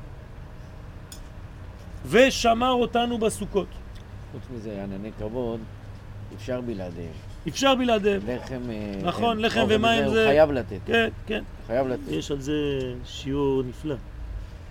ושמר 2.09 2.71
אותנו 2.71 3.17
בסוכות. 3.17 3.67
חוץ 4.31 4.41
מזה, 4.55 4.83
ענני 4.83 5.09
כבוד, 5.19 5.59
אפשר 6.35 6.61
בלעדיהם. 6.61 7.13
אפשר 7.47 7.75
בלעדיהם. 7.75 8.21
לחם... 8.27 8.61
אה, 8.69 8.99
נכון, 9.03 9.37
אין. 9.37 9.45
לחם 9.45 9.65
ומים 9.69 10.03
הוא 10.03 10.13
זה- 10.13 10.25
חייב 10.27 10.51
לתת. 10.51 10.79
כן, 10.85 11.09
כן. 11.25 11.43
חייב 11.67 11.87
לתת. 11.87 12.01
יש 12.11 12.31
על 12.31 12.41
זה 12.41 12.53
שיעור 13.05 13.63
נפלא. 13.63 13.95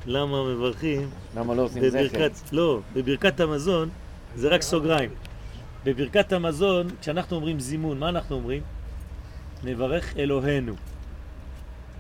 למה 0.06 0.44
מברכים 0.44 1.10
למה 1.36 1.54
לא 1.54 1.62
עושים 1.62 1.88
זכר? 1.88 1.98
בברכת, 1.98 2.52
לא, 2.52 2.80
בברכת 2.94 3.40
המזון 3.40 3.88
זה 4.36 4.48
רק 4.48 4.62
סוגריים. 4.62 5.10
בברכת 5.84 6.32
המזון, 6.32 6.86
כשאנחנו 7.00 7.36
אומרים 7.36 7.60
זימון, 7.60 7.98
מה 7.98 8.08
אנחנו 8.08 8.36
אומרים? 8.36 8.62
נברך 9.64 10.16
אלוהינו. 10.16 10.74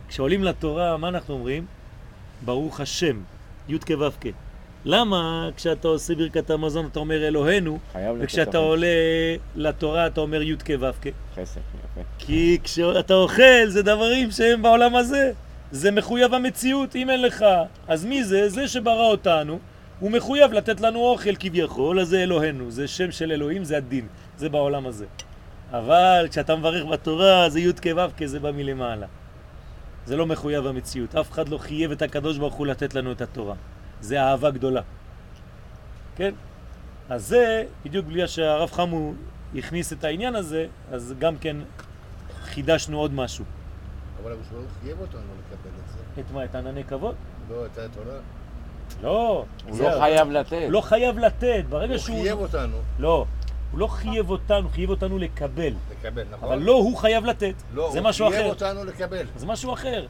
כשעולים 0.08 0.44
לתורה, 0.44 0.96
מה 0.96 1.08
אנחנו 1.08 1.34
אומרים? 1.34 1.66
ברוך 2.44 2.80
השם, 2.80 3.20
י' 3.68 3.78
כו' 3.78 4.30
למה 4.84 5.50
כשאתה 5.56 5.88
עושה 5.88 6.14
ברכת 6.14 6.50
המזון 6.50 6.86
אתה 6.86 6.98
אומר 6.98 7.28
אלוהינו. 7.28 7.78
וכשאתה. 8.20 8.58
עולה 8.58 8.86
לתורה 9.56 10.06
אתה 10.06 10.20
אומר 10.20 10.42
י' 10.42 10.56
כו' 10.66 10.86
חסר, 11.34 11.60
יפה. 11.94 12.00
כי 12.18 12.58
כשאתה 12.64 13.14
אוכל 13.14 13.66
זה 13.68 13.82
דברים 13.82 14.30
שהם 14.30 14.62
בעולם 14.62 14.96
הזה. 14.96 15.32
זה 15.74 15.90
מחויב 15.90 16.34
המציאות, 16.34 16.96
אם 16.96 17.10
אין 17.10 17.22
לך. 17.22 17.44
אז 17.88 18.04
מי 18.04 18.24
זה? 18.24 18.48
זה 18.48 18.68
שברא 18.68 19.06
אותנו. 19.06 19.58
הוא 20.00 20.10
מחויב 20.10 20.52
לתת 20.52 20.80
לנו 20.80 21.00
אוכל 21.00 21.36
כביכול, 21.36 22.00
אז 22.00 22.08
זה 22.08 22.22
אלוהינו. 22.22 22.70
זה 22.70 22.88
שם 22.88 23.12
של 23.12 23.32
אלוהים, 23.32 23.64
זה 23.64 23.76
הדין. 23.76 24.06
זה 24.36 24.48
בעולם 24.48 24.86
הזה. 24.86 25.06
אבל 25.70 26.26
כשאתה 26.30 26.56
מברך 26.56 26.84
בתורה 26.84 27.50
זה 27.50 27.60
י' 27.60 27.72
כו' 27.82 28.26
זה 28.26 28.40
בא 28.40 28.50
מלמעלה. 28.50 29.06
זה 30.06 30.16
לא 30.16 30.26
מחויב 30.26 30.66
המציאות. 30.66 31.14
אף 31.14 31.30
אחד 31.30 31.48
לא 31.48 31.58
חייב 31.58 31.90
את 31.90 32.02
הקדוש 32.02 32.38
ברוך 32.38 32.54
הוא 32.54 32.66
לתת 32.66 32.94
לנו 32.94 33.12
את 33.12 33.20
התורה. 33.20 33.54
זה 34.00 34.22
אהבה 34.22 34.50
גדולה. 34.50 34.82
כן? 36.16 36.34
אז 37.08 37.26
זה, 37.26 37.64
בדיוק 37.84 38.06
בגלל 38.06 38.26
שהרב 38.26 38.70
חמו 38.70 39.12
הכניס 39.54 39.92
את 39.92 40.04
העניין 40.04 40.36
הזה, 40.36 40.66
אז 40.92 41.14
גם 41.18 41.36
כן 41.38 41.56
חידשנו 42.44 42.98
עוד 42.98 43.14
משהו. 43.14 43.44
אבל 44.24 44.32
הקדוש 44.32 44.48
ברוך 44.48 44.62
הוא 44.64 44.82
חייב 44.82 45.00
אותנו 45.00 45.20
לקבל 45.20 45.70
את 45.84 45.88
זה. 46.16 46.20
את 46.20 46.30
מה? 46.30 46.44
את 46.44 46.54
ענני 46.54 46.84
כבוד? 46.84 47.14
לא, 47.50 47.66
את 47.66 47.78
התורה. 47.78 48.14
לא. 49.02 49.44
הוא 49.68 49.76
זה- 49.76 49.82
לא 49.82 50.00
חייב 50.00 50.30
לתת. 50.30 50.60
הוא 50.64 50.72
לא 50.72 50.80
חייב 50.80 51.18
לתת. 51.18 51.64
ברגע 51.68 51.92
הוא 51.92 51.98
שהוא... 51.98 52.22
חייב 52.22 52.38
אותנו 52.38 52.76
לא. 52.98 53.24
הוא 53.70 53.80
לא 53.80 53.86
חייב 53.86 54.30
אותנו, 54.30 54.68
חייב 54.68 54.90
אותנו 54.90 55.18
לקבל. 55.18 55.72
לקבל, 55.90 56.24
נכון? 56.30 56.48
אבל 56.52 56.62
לא 56.62 56.72
הוא 56.72 56.96
חייב 56.96 57.24
לתת. 57.24 57.54
לא, 57.74 57.90
זה 57.92 57.98
הוא 57.98 58.08
משהו 58.08 58.28
חייב 58.30 58.40
אחר. 58.40 58.50
אותנו 58.50 58.84
לקבל. 58.84 59.26
זה 59.36 59.46
משהו 59.46 59.72
אחר. 59.72 60.06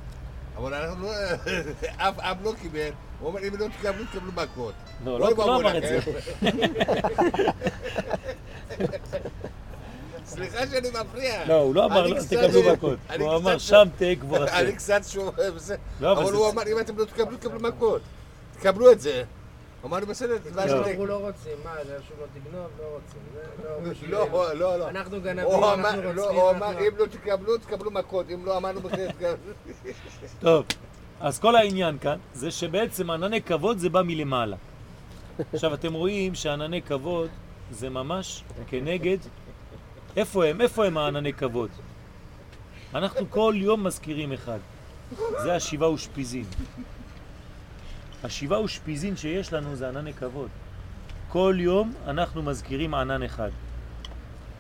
אבל 0.57 0.75
אנחנו 0.75 1.03
לא... 1.03 1.11
אף 2.09 2.19
אב 2.19 2.37
לא 2.45 2.53
קיבל. 2.63 2.89
הוא 3.21 3.29
אומר, 3.29 3.41
אם 3.49 3.57
לא 3.59 3.67
תקבלו, 3.79 4.05
תקבלו 4.05 4.33
מכות. 4.33 4.75
לא, 5.05 5.21
לא, 5.21 5.31
לא 5.39 5.57
אמר 5.61 5.79
את 5.79 5.83
זה. 5.83 5.99
סליחה 10.35 10.67
שאני 10.67 10.89
מפריע. 10.91 11.45
לא, 11.49 11.55
הוא 11.55 11.75
לא 11.75 11.85
אמר, 11.85 12.07
לא, 12.07 12.21
תקבלו 12.31 12.73
מכות. 12.73 12.99
הוא 13.19 13.37
אמר, 13.37 13.59
שם 13.59 13.89
תהא 13.99 14.15
גבורתכם. 14.15 14.57
אני 14.59 14.77
קצת 14.77 15.01
שוב... 15.09 15.35
בסדר. 15.57 15.77
לא, 16.01 16.13
אבל 16.13 16.33
הוא 16.33 16.51
אמר, 16.51 16.63
אם 16.73 16.81
אתם 16.81 16.99
לא 16.99 17.05
תקבלו, 17.05 17.37
תקבלו 17.37 17.61
מכות. 17.61 18.03
תקבלו 18.59 18.93
את 18.93 19.01
זה. 19.01 19.23
אמרנו, 19.85 20.07
בסדר, 20.07 20.37
לא. 20.55 20.63
שלי. 20.69 20.73
אנחנו 20.91 21.07
לא 21.07 21.17
רוצים, 21.17 21.53
מה, 21.65 21.75
זה 21.87 21.97
שוב 22.09 22.17
לא 22.21 22.27
תגנוב? 22.35 22.67
לא 22.79 22.85
רוצים. 22.85 23.21
לא 23.65 23.91
בשביל- 23.91 24.11
לא, 24.11 24.55
לא, 24.55 24.77
לא. 24.79 24.89
אנחנו 24.89 25.21
גנבים, 25.21 25.65
אנחנו 25.65 26.03
לא, 26.13 26.23
רוצחים. 26.23 26.41
הוא 26.41 26.51
אמר, 26.51 26.79
אם 26.79 26.97
לא 26.99 27.07
תקבלו, 27.07 27.59
תקבלו 27.59 27.91
מכות. 27.91 28.27
אם 28.35 28.47
לא 28.47 28.57
אמרנו 28.57 28.81
בכלל, 28.81 29.09
תקבלו. 29.09 29.35
טוב, 30.41 30.65
אז 31.21 31.39
כל 31.39 31.57
העניין 31.57 31.99
כאן 31.99 32.19
זה 32.35 32.51
שבעצם 32.51 33.11
ענני 33.11 33.43
כבוד 33.43 33.79
זה 33.79 33.89
בא 33.89 34.03
מלמעלה. 34.03 34.57
עכשיו 35.53 35.75
אתם 35.75 35.93
רואים 35.93 36.35
שענני 36.35 36.83
כבוד 36.83 37.29
זה 37.71 37.91
ממש 37.91 38.45
כנגד, 38.67 39.19
איפה 40.17 40.45
הם? 40.47 40.61
איפה 40.61 40.87
הם 40.87 40.99
הענני 40.99 41.33
כבוד? 41.33 41.71
אנחנו 42.95 43.31
כל 43.31 43.55
יום 43.57 43.85
מזכירים 43.85 44.33
אחד, 44.33 44.59
זה 45.43 45.55
השבעה 45.55 45.91
ושפיזין. 45.91 46.45
השבעה 48.25 48.61
ושפיזין 48.61 49.17
שיש 49.17 49.53
לנו 49.53 49.77
זה 49.77 49.89
ענני 49.89 50.13
כבוד. 50.13 50.49
כל 51.29 51.57
יום 51.59 51.93
אנחנו 52.07 52.43
מזכירים 52.43 52.95
ענן 52.95 53.23
אחד. 53.23 53.51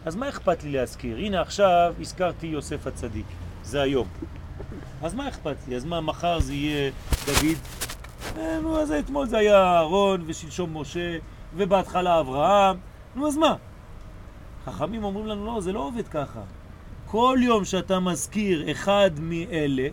אז 0.04 0.16
מה 0.16 0.28
אכפת 0.28 0.64
לי 0.64 0.72
להזכיר? 0.72 1.16
הנה 1.16 1.40
עכשיו 1.40 1.94
הזכרתי 2.00 2.46
יוסף 2.46 2.86
הצדיק, 2.86 3.26
זה 3.62 3.82
היום. 3.82 4.08
אז 5.02 5.14
מה 5.14 5.28
אכפת 5.28 5.56
לי? 5.68 5.76
אז 5.76 5.84
מה, 5.84 6.00
מחר 6.00 6.40
זה 6.40 6.54
יהיה 6.54 6.90
דוד? 7.26 7.56
אה, 8.38 8.58
נו, 8.60 8.80
אז 8.80 8.92
אתמול 8.92 9.26
זה 9.26 9.38
היה 9.38 9.62
אהרון 9.62 10.24
ושלשום 10.26 10.76
משה 10.76 11.18
ובהתחלה 11.56 12.20
אברהם. 12.20 12.76
נו, 13.16 13.28
אז 13.28 13.36
מה? 13.36 13.56
חכמים 14.64 15.04
אומרים 15.04 15.26
לנו, 15.26 15.46
לא, 15.46 15.60
זה 15.60 15.72
לא 15.72 15.80
עובד 15.80 16.08
ככה. 16.08 16.40
כל 17.06 17.38
יום 17.42 17.64
שאתה 17.64 18.00
מזכיר 18.00 18.70
אחד 18.70 19.10
מאלה, 19.20 19.88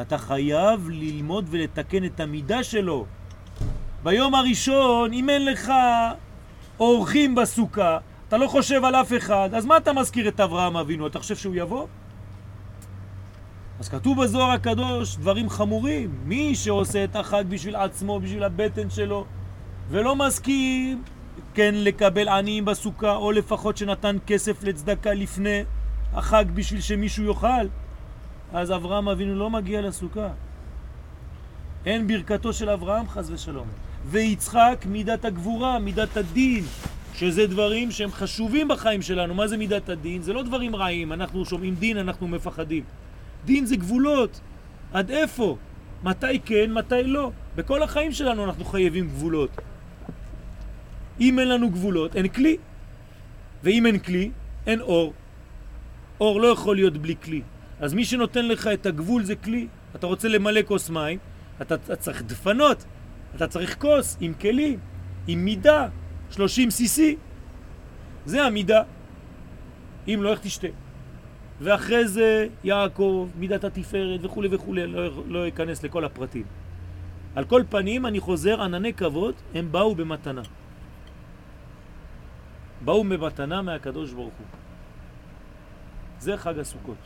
אתה 0.00 0.18
חייב 0.18 0.88
ללמוד 0.88 1.46
ולתקן 1.50 2.04
את 2.04 2.20
המידה 2.20 2.64
שלו. 2.64 3.06
ביום 4.02 4.34
הראשון, 4.34 5.12
אם 5.12 5.30
אין 5.30 5.44
לך 5.44 5.72
אורחים 6.80 7.34
בסוכה, 7.34 7.98
אתה 8.28 8.36
לא 8.36 8.48
חושב 8.48 8.84
על 8.84 8.94
אף 8.94 9.12
אחד, 9.16 9.50
אז 9.54 9.66
מה 9.66 9.76
אתה 9.76 9.92
מזכיר 9.92 10.28
את 10.28 10.40
אברהם 10.40 10.76
אבינו? 10.76 11.06
אתה 11.06 11.18
חושב 11.18 11.36
שהוא 11.36 11.54
יבוא? 11.56 11.86
אז 13.80 13.88
כתוב 13.88 14.22
בזוהר 14.22 14.50
הקדוש 14.50 15.16
דברים 15.16 15.50
חמורים. 15.50 16.10
מי 16.24 16.54
שעושה 16.54 17.04
את 17.04 17.16
החג 17.16 17.44
בשביל 17.48 17.76
עצמו, 17.76 18.20
בשביל 18.20 18.44
הבטן 18.44 18.90
שלו, 18.90 19.24
ולא 19.90 20.16
מסכים, 20.16 21.02
כן, 21.54 21.74
לקבל 21.74 22.28
עניים 22.28 22.64
בסוכה, 22.64 23.16
או 23.16 23.32
לפחות 23.32 23.76
שנתן 23.76 24.16
כסף 24.26 24.62
לצדקה 24.62 25.14
לפני 25.14 25.62
החג 26.12 26.44
בשביל 26.54 26.80
שמישהו 26.80 27.24
יאכל, 27.24 27.66
אז 28.52 28.72
אברהם 28.72 29.08
אבינו 29.08 29.34
לא 29.34 29.50
מגיע 29.50 29.80
לסוכה. 29.80 30.28
אין 31.86 32.06
ברכתו 32.06 32.52
של 32.52 32.70
אברהם 32.70 33.08
חס 33.08 33.30
ושלום. 33.30 33.66
ויצחק 34.06 34.84
מידת 34.88 35.24
הגבורה, 35.24 35.78
מידת 35.78 36.16
הדין, 36.16 36.64
שזה 37.14 37.46
דברים 37.46 37.90
שהם 37.90 38.12
חשובים 38.12 38.68
בחיים 38.68 39.02
שלנו. 39.02 39.34
מה 39.34 39.48
זה 39.48 39.56
מידת 39.56 39.88
הדין? 39.88 40.22
זה 40.22 40.32
לא 40.32 40.42
דברים 40.42 40.76
רעים. 40.76 41.12
אנחנו 41.12 41.44
שומעים 41.44 41.74
דין, 41.74 41.98
אנחנו 41.98 42.28
מפחדים. 42.28 42.84
דין 43.44 43.66
זה 43.66 43.76
גבולות. 43.76 44.40
עד 44.92 45.10
איפה? 45.10 45.56
מתי 46.02 46.38
כן, 46.44 46.72
מתי 46.72 47.02
לא. 47.04 47.30
בכל 47.56 47.82
החיים 47.82 48.12
שלנו 48.12 48.44
אנחנו 48.44 48.64
חייבים 48.64 49.08
גבולות. 49.08 49.50
אם 51.22 51.38
אין 51.38 51.48
לנו 51.48 51.70
גבולות, 51.70 52.16
אין 52.16 52.28
כלי. 52.28 52.56
ואם 53.62 53.86
אין 53.86 53.98
כלי, 53.98 54.30
אין 54.66 54.80
אור. 54.80 55.12
אור 56.20 56.40
לא 56.40 56.46
יכול 56.46 56.76
להיות 56.76 56.98
בלי 56.98 57.14
כלי. 57.22 57.42
אז 57.80 57.94
מי 57.94 58.04
שנותן 58.04 58.48
לך 58.48 58.66
את 58.66 58.86
הגבול 58.86 59.24
זה 59.24 59.36
כלי. 59.36 59.66
אתה 59.96 60.06
רוצה 60.06 60.28
למלא 60.28 60.60
כוס 60.66 60.90
מים, 60.90 61.18
אתה, 61.62 61.74
אתה 61.74 61.96
צריך 61.96 62.22
דפנות, 62.22 62.84
אתה 63.36 63.46
צריך 63.46 63.78
כוס 63.78 64.16
עם 64.20 64.34
כלים, 64.34 64.78
עם 65.26 65.44
מידה, 65.44 65.88
30 66.30 66.68
cc. 66.68 67.00
זה 68.26 68.44
המידה. 68.44 68.82
אם 70.08 70.18
לא, 70.22 70.30
איך 70.30 70.40
תשתה? 70.40 70.68
ואחרי 71.60 72.08
זה 72.08 72.46
יעקב, 72.64 73.28
מידת 73.38 73.64
התפארת 73.64 74.20
וכו' 74.24 74.42
וכו', 74.50 74.74
לא, 74.74 75.22
לא 75.26 75.48
אכנס 75.48 75.82
לכל 75.82 76.04
הפרטים. 76.04 76.44
על 77.34 77.44
כל 77.44 77.62
פנים, 77.68 78.06
אני 78.06 78.20
חוזר, 78.20 78.62
ענני 78.62 78.92
כבוד, 78.92 79.34
הם 79.54 79.72
באו 79.72 79.94
במתנה. 79.94 80.42
באו 82.84 83.04
במתנה 83.04 83.62
מהקדוש 83.62 84.12
ברוך 84.12 84.34
הוא. 84.38 84.46
זה 86.20 86.36
חג 86.36 86.58
הסוכות. 86.58 86.96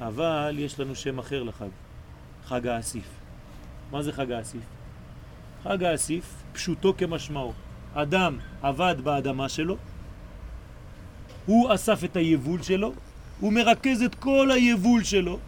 אבל 0.00 0.54
יש 0.58 0.80
לנו 0.80 0.94
שם 0.94 1.18
אחר 1.18 1.42
לחג, 1.42 1.68
חג 2.44 2.66
האסיף. 2.66 3.08
מה 3.90 4.02
זה 4.02 4.12
חג 4.12 4.32
האסיף? 4.32 4.62
חג 5.62 5.84
האסיף, 5.84 6.34
פשוטו 6.52 6.94
כמשמעו. 6.98 7.52
אדם 7.94 8.38
עבד 8.62 8.96
באדמה 9.04 9.48
שלו, 9.48 9.76
הוא 11.46 11.74
אסף 11.74 12.04
את 12.04 12.16
היבול 12.16 12.62
שלו, 12.62 12.92
הוא 13.40 13.52
מרכז 13.52 14.02
את 14.02 14.14
כל 14.14 14.50
היבול 14.50 15.04
שלו, 15.04 15.38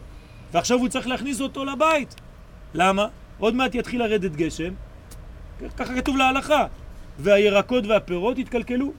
ועכשיו 0.52 0.78
הוא 0.78 0.88
צריך 0.88 1.06
להכניס 1.06 1.40
אותו 1.40 1.64
לבית. 1.64 2.14
למה? 2.74 3.06
עוד 3.38 3.54
מעט 3.54 3.74
יתחיל 3.74 4.02
לרדת 4.02 4.32
גשם, 4.32 4.74
ככה 5.76 5.94
כתוב 5.96 6.16
להלכה, 6.16 6.66
והירקות 7.18 7.86
והפירות 7.86 8.38
יתקלקלו. 8.38 8.92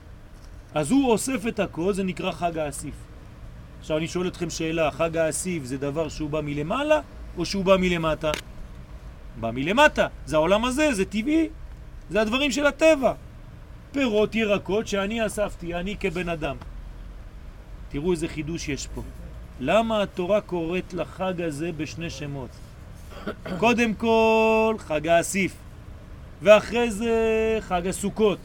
אז 0.74 0.90
הוא 0.90 1.10
אוסף 1.10 1.46
את 1.48 1.60
הכל, 1.60 1.92
זה 1.92 2.04
נקרא 2.04 2.32
חג 2.32 2.58
האסיף. 2.58 2.94
עכשיו 3.80 3.96
אני 3.96 4.08
שואל 4.08 4.28
אתכם 4.28 4.50
שאלה, 4.50 4.90
חג 4.90 5.16
האסיף 5.16 5.64
זה 5.64 5.78
דבר 5.78 6.08
שהוא 6.08 6.30
בא 6.30 6.40
מלמעלה 6.40 7.00
או 7.38 7.46
שהוא 7.46 7.64
בא 7.64 7.76
מלמטה? 7.76 8.30
בא 9.40 9.50
מלמטה, 9.50 10.06
זה 10.26 10.36
העולם 10.36 10.64
הזה, 10.64 10.94
זה 10.94 11.04
טבעי, 11.04 11.48
זה 12.10 12.20
הדברים 12.20 12.50
של 12.50 12.66
הטבע. 12.66 13.12
פירות, 13.92 14.34
ירקות 14.34 14.86
שאני 14.86 15.26
אספתי, 15.26 15.74
אני 15.74 15.96
כבן 16.00 16.28
אדם. 16.28 16.56
תראו 17.88 18.12
איזה 18.12 18.28
חידוש 18.28 18.68
יש 18.68 18.86
פה. 18.86 19.02
למה 19.60 20.02
התורה 20.02 20.40
קוראת 20.40 20.94
לחג 20.94 21.42
הזה 21.42 21.70
בשני 21.76 22.10
שמות? 22.10 22.50
קודם 23.58 23.94
כל 23.94 24.74
חג 24.78 25.08
האסיף, 25.08 25.54
ואחרי 26.46 26.90
זה 26.90 27.12
חג 27.60 27.86
הסוכות. 27.86 28.38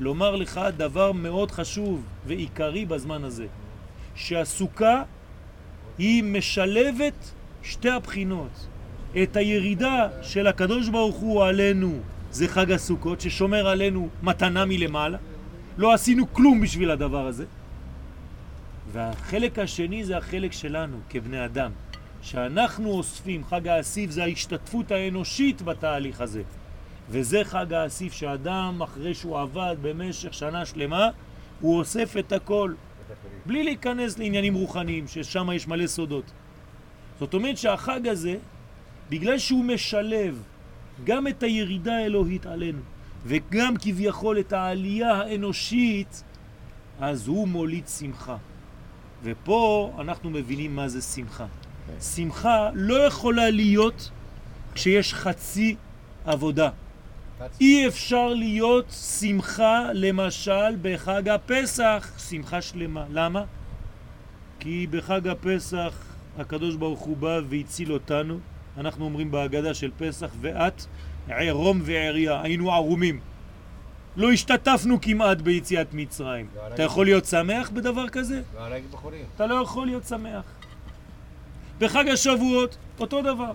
לומר 0.00 0.36
לך 0.36 0.60
דבר 0.76 1.12
מאוד 1.12 1.50
חשוב 1.50 2.04
ועיקרי 2.26 2.86
בזמן 2.86 3.24
הזה, 3.24 3.46
שהסוכה 4.14 5.02
היא 5.98 6.24
משלבת 6.24 7.32
שתי 7.62 7.90
הבחינות. 7.90 8.66
את 9.22 9.36
הירידה 9.36 10.08
של 10.22 10.46
הקדוש 10.46 10.88
ברוך 10.88 11.16
הוא 11.16 11.44
עלינו 11.44 11.92
זה 12.30 12.48
חג 12.48 12.72
הסוכות 12.72 13.20
ששומר 13.20 13.68
עלינו 13.68 14.08
מתנה 14.22 14.64
מלמעלה. 14.64 15.18
לא 15.78 15.92
עשינו 15.92 16.32
כלום 16.32 16.60
בשביל 16.60 16.90
הדבר 16.90 17.26
הזה. 17.26 17.44
והחלק 18.92 19.58
השני 19.58 20.04
זה 20.04 20.16
החלק 20.16 20.52
שלנו 20.52 20.96
כבני 21.10 21.44
אדם, 21.44 21.70
שאנחנו 22.22 22.90
אוספים, 22.90 23.44
חג 23.44 23.68
האסיף 23.68 24.10
זה 24.10 24.22
ההשתתפות 24.22 24.90
האנושית 24.90 25.62
בתהליך 25.62 26.20
הזה. 26.20 26.42
וזה 27.10 27.44
חג 27.44 27.72
האסיף 27.72 28.12
שאדם 28.12 28.82
אחרי 28.82 29.14
שהוא 29.14 29.38
עבד 29.38 29.76
במשך 29.82 30.34
שנה 30.34 30.66
שלמה, 30.66 31.08
הוא 31.60 31.78
אוסף 31.78 32.16
את 32.18 32.32
הכל, 32.32 32.74
בלי 33.46 33.64
להיכנס 33.64 34.18
לעניינים 34.18 34.54
רוחניים, 34.54 35.08
ששם 35.08 35.48
יש 35.52 35.68
מלא 35.68 35.86
סודות. 35.86 36.24
זאת 37.18 37.34
אומרת 37.34 37.58
שהחג 37.58 38.06
הזה, 38.06 38.36
בגלל 39.10 39.38
שהוא 39.38 39.64
משלב 39.64 40.42
גם 41.04 41.26
את 41.26 41.42
הירידה 41.42 41.96
האלוהית 41.96 42.46
עלינו, 42.46 42.80
וגם 43.26 43.76
כביכול 43.76 44.38
את 44.38 44.52
העלייה 44.52 45.12
האנושית, 45.12 46.24
אז 47.00 47.28
הוא 47.28 47.48
מוליד 47.48 47.88
שמחה. 47.88 48.36
ופה 49.22 49.92
אנחנו 49.98 50.30
מבינים 50.30 50.76
מה 50.76 50.88
זה 50.88 51.02
שמחה. 51.02 51.46
שמחה 52.00 52.70
לא 52.74 52.94
יכולה 52.94 53.50
להיות 53.50 54.10
כשיש 54.74 55.14
חצי 55.14 55.76
עבודה. 56.24 56.70
אי 57.60 57.88
אפשר 57.88 58.28
להיות 58.28 58.90
שמחה 59.20 59.88
למשל 59.92 60.76
בחג 60.82 61.28
הפסח, 61.28 62.12
שמחה 62.28 62.62
שלמה. 62.62 63.04
למה? 63.10 63.44
כי 64.60 64.86
בחג 64.90 65.28
הפסח 65.28 65.94
הקדוש 66.38 66.76
ברוך 66.76 67.00
הוא 67.00 67.16
בא 67.16 67.40
והציל 67.48 67.92
אותנו. 67.92 68.38
אנחנו 68.76 69.04
אומרים 69.04 69.30
בהגדה 69.30 69.74
של 69.74 69.90
פסח, 69.98 70.30
ואת 70.40 70.84
ערום 71.28 71.80
ועריה, 71.84 72.42
היינו 72.42 72.72
ערומים. 72.72 73.20
לא 74.16 74.32
השתתפנו 74.32 75.00
כמעט 75.00 75.38
ביציאת 75.38 75.94
מצרים. 75.94 76.46
אתה 76.74 76.82
יכול 76.82 77.06
להיות 77.06 77.24
שמח 77.24 77.70
בדבר 77.70 78.08
כזה? 78.08 78.42
אתה 79.34 79.46
לא 79.46 79.54
יכול 79.54 79.86
להיות 79.86 80.04
שמח. 80.04 80.44
בחג 81.78 82.08
השבועות, 82.08 82.76
אותו 83.00 83.22
דבר. 83.22 83.52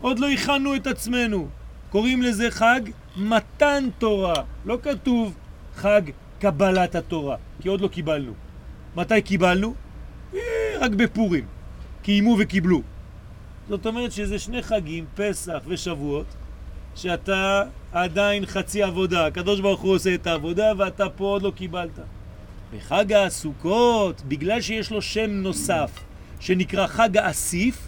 עוד 0.00 0.18
לא 0.18 0.30
הכנו 0.30 0.76
את 0.76 0.86
עצמנו. 0.86 1.48
קוראים 1.90 2.22
לזה 2.22 2.50
חג 2.50 2.80
מתן 3.18 3.88
תורה. 3.98 4.42
לא 4.64 4.78
כתוב 4.82 5.36
חג 5.74 6.02
קבלת 6.38 6.94
התורה, 6.94 7.36
כי 7.60 7.68
עוד 7.68 7.80
לא 7.80 7.88
קיבלנו. 7.88 8.32
מתי 8.96 9.22
קיבלנו? 9.22 9.74
אה, 10.34 10.40
רק 10.80 10.90
בפורים. 10.90 11.46
קיימו 12.02 12.36
וקיבלו. 12.38 12.82
זאת 13.68 13.86
אומרת 13.86 14.12
שזה 14.12 14.38
שני 14.38 14.62
חגים, 14.62 15.04
פסח 15.14 15.58
ושבועות, 15.66 16.26
שאתה 16.94 17.62
עדיין 17.92 18.46
חצי 18.46 18.82
עבודה. 18.82 19.26
הקדוש 19.26 19.60
ברוך 19.60 19.80
הוא 19.80 19.94
עושה 19.94 20.14
את 20.14 20.26
העבודה 20.26 20.72
ואתה 20.78 21.08
פה 21.08 21.24
עוד 21.24 21.42
לא 21.42 21.50
קיבלת. 21.50 21.98
בחג 22.74 23.12
הסוכות, 23.12 24.22
בגלל 24.28 24.60
שיש 24.60 24.90
לו 24.90 25.02
שם 25.02 25.30
נוסף 25.30 25.90
שנקרא 26.40 26.86
חג 26.86 27.16
האסיף, 27.16 27.87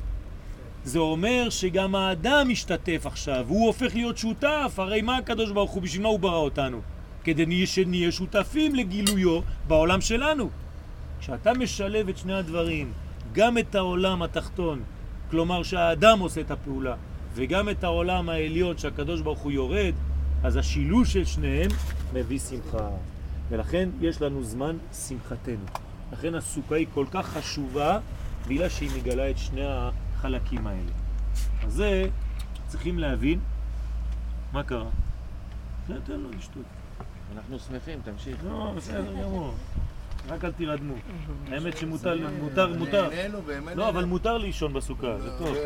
זה 0.84 0.98
אומר 0.98 1.46
שגם 1.50 1.94
האדם 1.94 2.48
משתתף 2.48 3.02
עכשיו, 3.04 3.44
הוא 3.48 3.66
הופך 3.66 3.94
להיות 3.94 4.18
שותף, 4.18 4.74
הרי 4.76 5.02
מה 5.02 5.16
הקדוש 5.16 5.50
ברוך 5.50 5.70
הוא, 5.70 5.82
בשביל 5.82 6.02
מה 6.02 6.08
הוא 6.08 6.20
ברא 6.20 6.36
אותנו? 6.36 6.80
כדי 7.24 7.66
שנהיה 7.66 8.12
שותפים 8.12 8.74
לגילויו 8.74 9.40
בעולם 9.68 10.00
שלנו. 10.00 10.50
כשאתה 11.20 11.52
משלב 11.52 12.08
את 12.08 12.18
שני 12.18 12.34
הדברים, 12.34 12.92
גם 13.32 13.58
את 13.58 13.74
העולם 13.74 14.22
התחתון, 14.22 14.82
כלומר 15.30 15.62
שהאדם 15.62 16.18
עושה 16.18 16.40
את 16.40 16.50
הפעולה, 16.50 16.94
וגם 17.34 17.68
את 17.68 17.84
העולם 17.84 18.28
העליון 18.28 18.78
שהקדוש 18.78 19.20
ברוך 19.20 19.38
הוא 19.38 19.52
יורד, 19.52 19.94
אז 20.42 20.56
השילוש 20.56 21.12
של 21.12 21.24
שניהם 21.24 21.70
מביא 22.12 22.38
שמחה. 22.38 22.88
ולכן 23.50 23.88
יש 24.00 24.22
לנו 24.22 24.44
זמן 24.44 24.76
שמחתנו. 25.08 25.64
לכן 26.12 26.34
הסוכה 26.34 26.74
היא 26.74 26.86
כל 26.94 27.06
כך 27.10 27.26
חשובה, 27.26 27.98
בגלל 28.48 28.68
שהיא 28.68 28.90
מגלה 28.96 29.30
את 29.30 29.38
שני 29.38 29.64
החלקים 30.20 30.66
האלה. 30.66 30.90
אז 31.62 31.72
זה 31.72 32.08
צריכים 32.66 32.98
להבין 32.98 33.40
מה 34.52 34.62
קרה. 34.62 34.88
זה 35.88 35.94
תן 36.04 36.20
לו 36.20 36.30
לשתות. 36.38 36.62
אנחנו 37.36 37.58
שמחים, 37.58 38.00
תמשיך. 38.04 38.36
לא, 38.44 38.72
בסדר 38.76 39.12
גמור. 39.12 39.54
רק 40.28 40.44
אל 40.44 40.52
תירדמו. 40.52 40.94
האמת 41.48 41.76
שמותר, 41.76 42.28
מותר, 42.40 42.76
מותר. 42.78 43.10
לא, 43.74 43.88
אבל 43.88 44.04
מותר 44.04 44.38
לישון 44.38 44.72
בסוכה, 44.72 45.18
זה 45.18 45.30
טוב. 45.38 45.56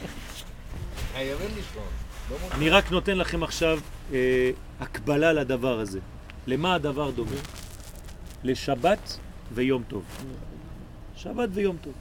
חייבים 1.12 1.48
לישון. 1.56 1.82
לא. 2.30 2.36
אני 2.52 2.70
רק 2.70 2.90
נותן 2.90 3.18
לכם 3.18 3.42
עכשיו 3.42 3.78
אה, 4.12 4.50
הקבלה 4.80 5.32
לדבר 5.32 5.80
הזה. 5.80 6.00
למה 6.46 6.74
הדבר 6.74 7.10
דומה? 7.10 7.36
לשבת 8.44 9.18
ויום 9.54 9.82
טוב. 9.88 10.04
שבת 11.16 11.48
ויום 11.52 11.76
טוב. 11.80 11.94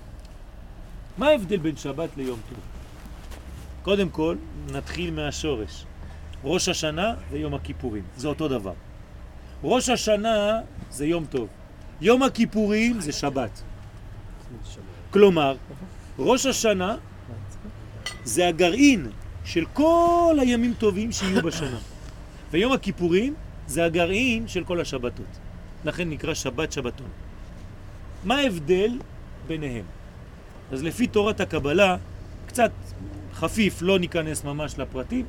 מה 1.18 1.28
ההבדל 1.28 1.58
בין 1.58 1.78
שבת 1.78 2.10
ליום 2.18 2.40
טוב? 2.50 2.60
קודם 3.84 4.10
כל, 4.10 4.36
נתחיל 4.72 5.12
מהשורש. 5.12 5.86
ראש 6.44 6.70
השנה 6.70 7.14
ויום 7.32 7.54
הכיפורים, 7.54 8.04
זה 8.18 8.28
אותו 8.28 8.48
דבר. 8.48 8.74
ראש 9.64 9.90
השנה 9.90 10.60
זה 10.90 11.06
יום 11.06 11.26
טוב. 11.26 11.48
יום 12.02 12.24
הכיפורים 12.24 13.02
זה 13.02 13.12
שבת. 13.12 13.62
כלומר, 15.12 15.56
ראש 16.20 16.46
השנה 16.46 16.96
זה 18.24 18.48
הגרעין 18.48 19.10
של 19.46 19.66
כל 19.74 20.38
הימים 20.42 20.74
טובים 20.78 21.12
שיהיו 21.12 21.42
בשנה. 21.42 21.80
ויום 22.52 22.72
הכיפורים 22.72 23.34
זה 23.68 23.86
הגרעין 23.86 24.48
של 24.48 24.64
כל 24.64 24.82
השבתות. 24.82 25.40
לכן 25.86 26.10
נקרא 26.10 26.34
שבת 26.34 26.72
שבתון. 26.72 27.08
מה 28.24 28.36
ההבדל 28.36 29.00
ביניהם? 29.48 29.86
אז 30.74 30.84
לפי 30.84 31.08
תורת 31.08 31.42
הקבלה, 31.42 31.96
קצת 32.46 32.72
חפיף, 33.34 33.82
לא 33.82 34.00
ניכנס 34.00 34.44
ממש 34.44 34.80
לפרטים, 34.80 35.26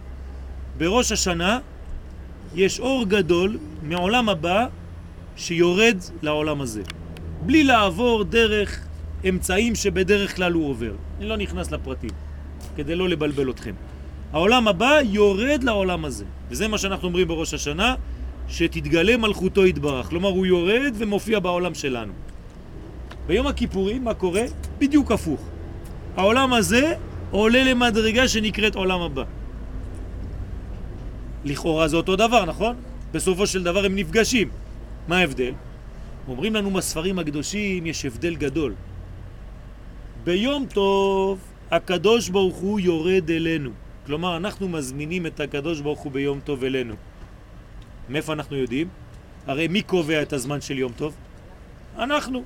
בראש 0.79 1.13
השנה 1.13 1.59
יש 2.55 2.81
אור 2.81 3.05
גדול 3.09 3.59
מעולם 3.83 4.29
הבא 4.29 4.67
שיורד 5.37 5.97
לעולם 6.23 6.61
הזה. 6.61 6.83
בלי 7.47 7.65
לעבור 7.65 8.25
דרך 8.25 8.87
אמצעים 9.29 9.75
שבדרך 9.75 10.37
כלל 10.37 10.53
הוא 10.53 10.69
עובר. 10.69 10.93
אני 11.19 11.29
לא 11.29 11.37
נכנס 11.37 11.71
לפרטים, 11.71 12.11
כדי 12.77 12.95
לא 12.95 13.09
לבלבל 13.09 13.51
אתכם. 13.51 13.75
העולם 14.33 14.69
הבא 14.69 14.99
יורד 15.05 15.65
לעולם 15.65 16.05
הזה, 16.05 16.25
וזה 16.51 16.69
מה 16.69 16.79
שאנחנו 16.79 17.09
אומרים 17.09 17.29
בראש 17.29 17.55
השנה, 17.55 17.95
שתתגלה 18.49 19.17
מלכותו 19.17 19.67
יתברך. 19.67 20.07
כלומר, 20.07 20.29
הוא 20.29 20.47
יורד 20.47 20.93
ומופיע 20.95 21.39
בעולם 21.39 21.75
שלנו. 21.75 22.13
ביום 23.27 23.47
הכיפורים, 23.47 24.05
מה 24.05 24.15
קורה? 24.15 24.43
בדיוק 24.79 25.13
הפוך. 25.13 25.41
העולם 26.17 26.53
הזה 26.53 26.95
עולה 27.31 27.65
למדרגה 27.65 28.29
שנקראת 28.29 28.75
עולם 28.75 29.01
הבא. 29.01 29.25
לכאורה 31.45 31.89
זה 31.89 31.97
אותו 31.97 32.17
דבר, 32.17 32.45
נכון? 32.45 32.77
בסופו 33.13 33.47
של 33.47 33.63
דבר 33.63 33.85
הם 33.85 33.97
נפגשים. 33.97 34.49
מה 35.09 35.19
ההבדל? 35.19 35.53
אומרים 36.29 36.55
לנו 36.55 36.71
בספרים 36.71 37.19
הקדושים 37.19 37.87
יש 37.87 38.05
הבדל 38.05 38.35
גדול. 38.35 38.75
ביום 40.25 40.67
טוב 40.67 41.39
הקדוש 41.71 42.29
ברוך 42.29 42.57
הוא 42.57 42.81
יורד 42.81 43.31
אלינו. 43.31 43.71
כלומר, 44.07 44.37
אנחנו 44.37 44.69
מזמינים 44.69 45.27
את 45.27 45.41
הקדוש 45.41 45.81
ברוך 45.81 46.01
הוא 46.01 46.13
ביום 46.13 46.41
טוב 46.45 46.65
אלינו. 46.65 46.95
מאיפה 48.09 48.33
אנחנו 48.33 48.57
יודעים? 48.57 48.89
הרי 49.47 49.69
מי 49.69 49.83
קובע 49.83 50.23
את 50.23 50.33
הזמן 50.33 50.61
של 50.61 50.79
יום 50.79 50.93
טוב? 50.93 51.15
אנחנו. 51.99 52.45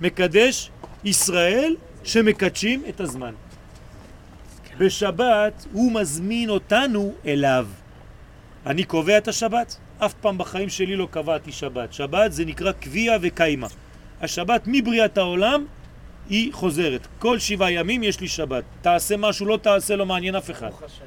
מקדש 0.00 0.70
ישראל 1.04 1.76
שמקדשים 2.04 2.82
את 2.88 3.00
הזמן. 3.00 3.34
בשבת 4.78 5.66
הוא 5.72 5.92
מזמין 5.92 6.50
אותנו 6.50 7.14
אליו. 7.26 7.66
אני 8.66 8.84
קובע 8.84 9.18
את 9.18 9.28
השבת? 9.28 9.76
אף 9.98 10.14
פעם 10.14 10.38
בחיים 10.38 10.68
שלי 10.68 10.96
לא 10.96 11.08
קבעתי 11.10 11.52
שבת. 11.52 11.92
שבת 11.92 12.32
זה 12.32 12.44
נקרא 12.44 12.72
קביע 12.72 13.16
וקיימה. 13.22 13.66
השבת 14.20 14.62
מבריאת 14.66 15.18
העולם 15.18 15.64
היא 16.28 16.52
חוזרת. 16.52 17.06
כל 17.18 17.38
שבעה 17.38 17.72
ימים 17.72 18.02
יש 18.02 18.20
לי 18.20 18.28
שבת. 18.28 18.64
תעשה 18.82 19.16
משהו, 19.16 19.46
לא 19.46 19.58
תעשה, 19.62 19.96
לא 19.96 20.06
מעניין 20.06 20.34
אף 20.34 20.50
אחד. 20.50 20.68
ברוך 20.70 20.82
השם. 20.82 21.04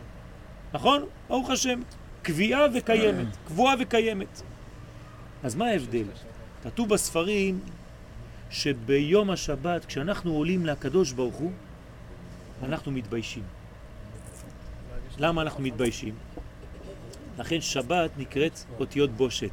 נכון? 0.74 1.06
ברוך 1.28 1.50
השם. 1.50 1.80
קביעה 2.22 2.68
וקיימת, 2.74 3.28
קבועה 3.48 3.76
וקיימת. 3.80 4.42
אז 5.44 5.56
מה 5.56 5.68
ההבדל? 5.68 6.04
כתוב 6.64 6.90
בספרים 6.90 7.60
שביום 8.52 9.30
השבת, 9.30 9.86
כשאנחנו 9.86 10.34
עולים 10.34 10.66
לקדוש 10.66 11.12
ברוך 11.12 11.36
הוא, 11.36 11.52
אנחנו 12.64 12.92
מתביישים. 12.92 13.44
למה 15.18 15.42
אנחנו 15.42 15.64
מתביישים? 15.64 16.16
לכן 17.40 17.62
שבת 17.62 18.10
נקראת 18.18 18.60
אותיות 18.80 19.12
בושת. 19.12 19.52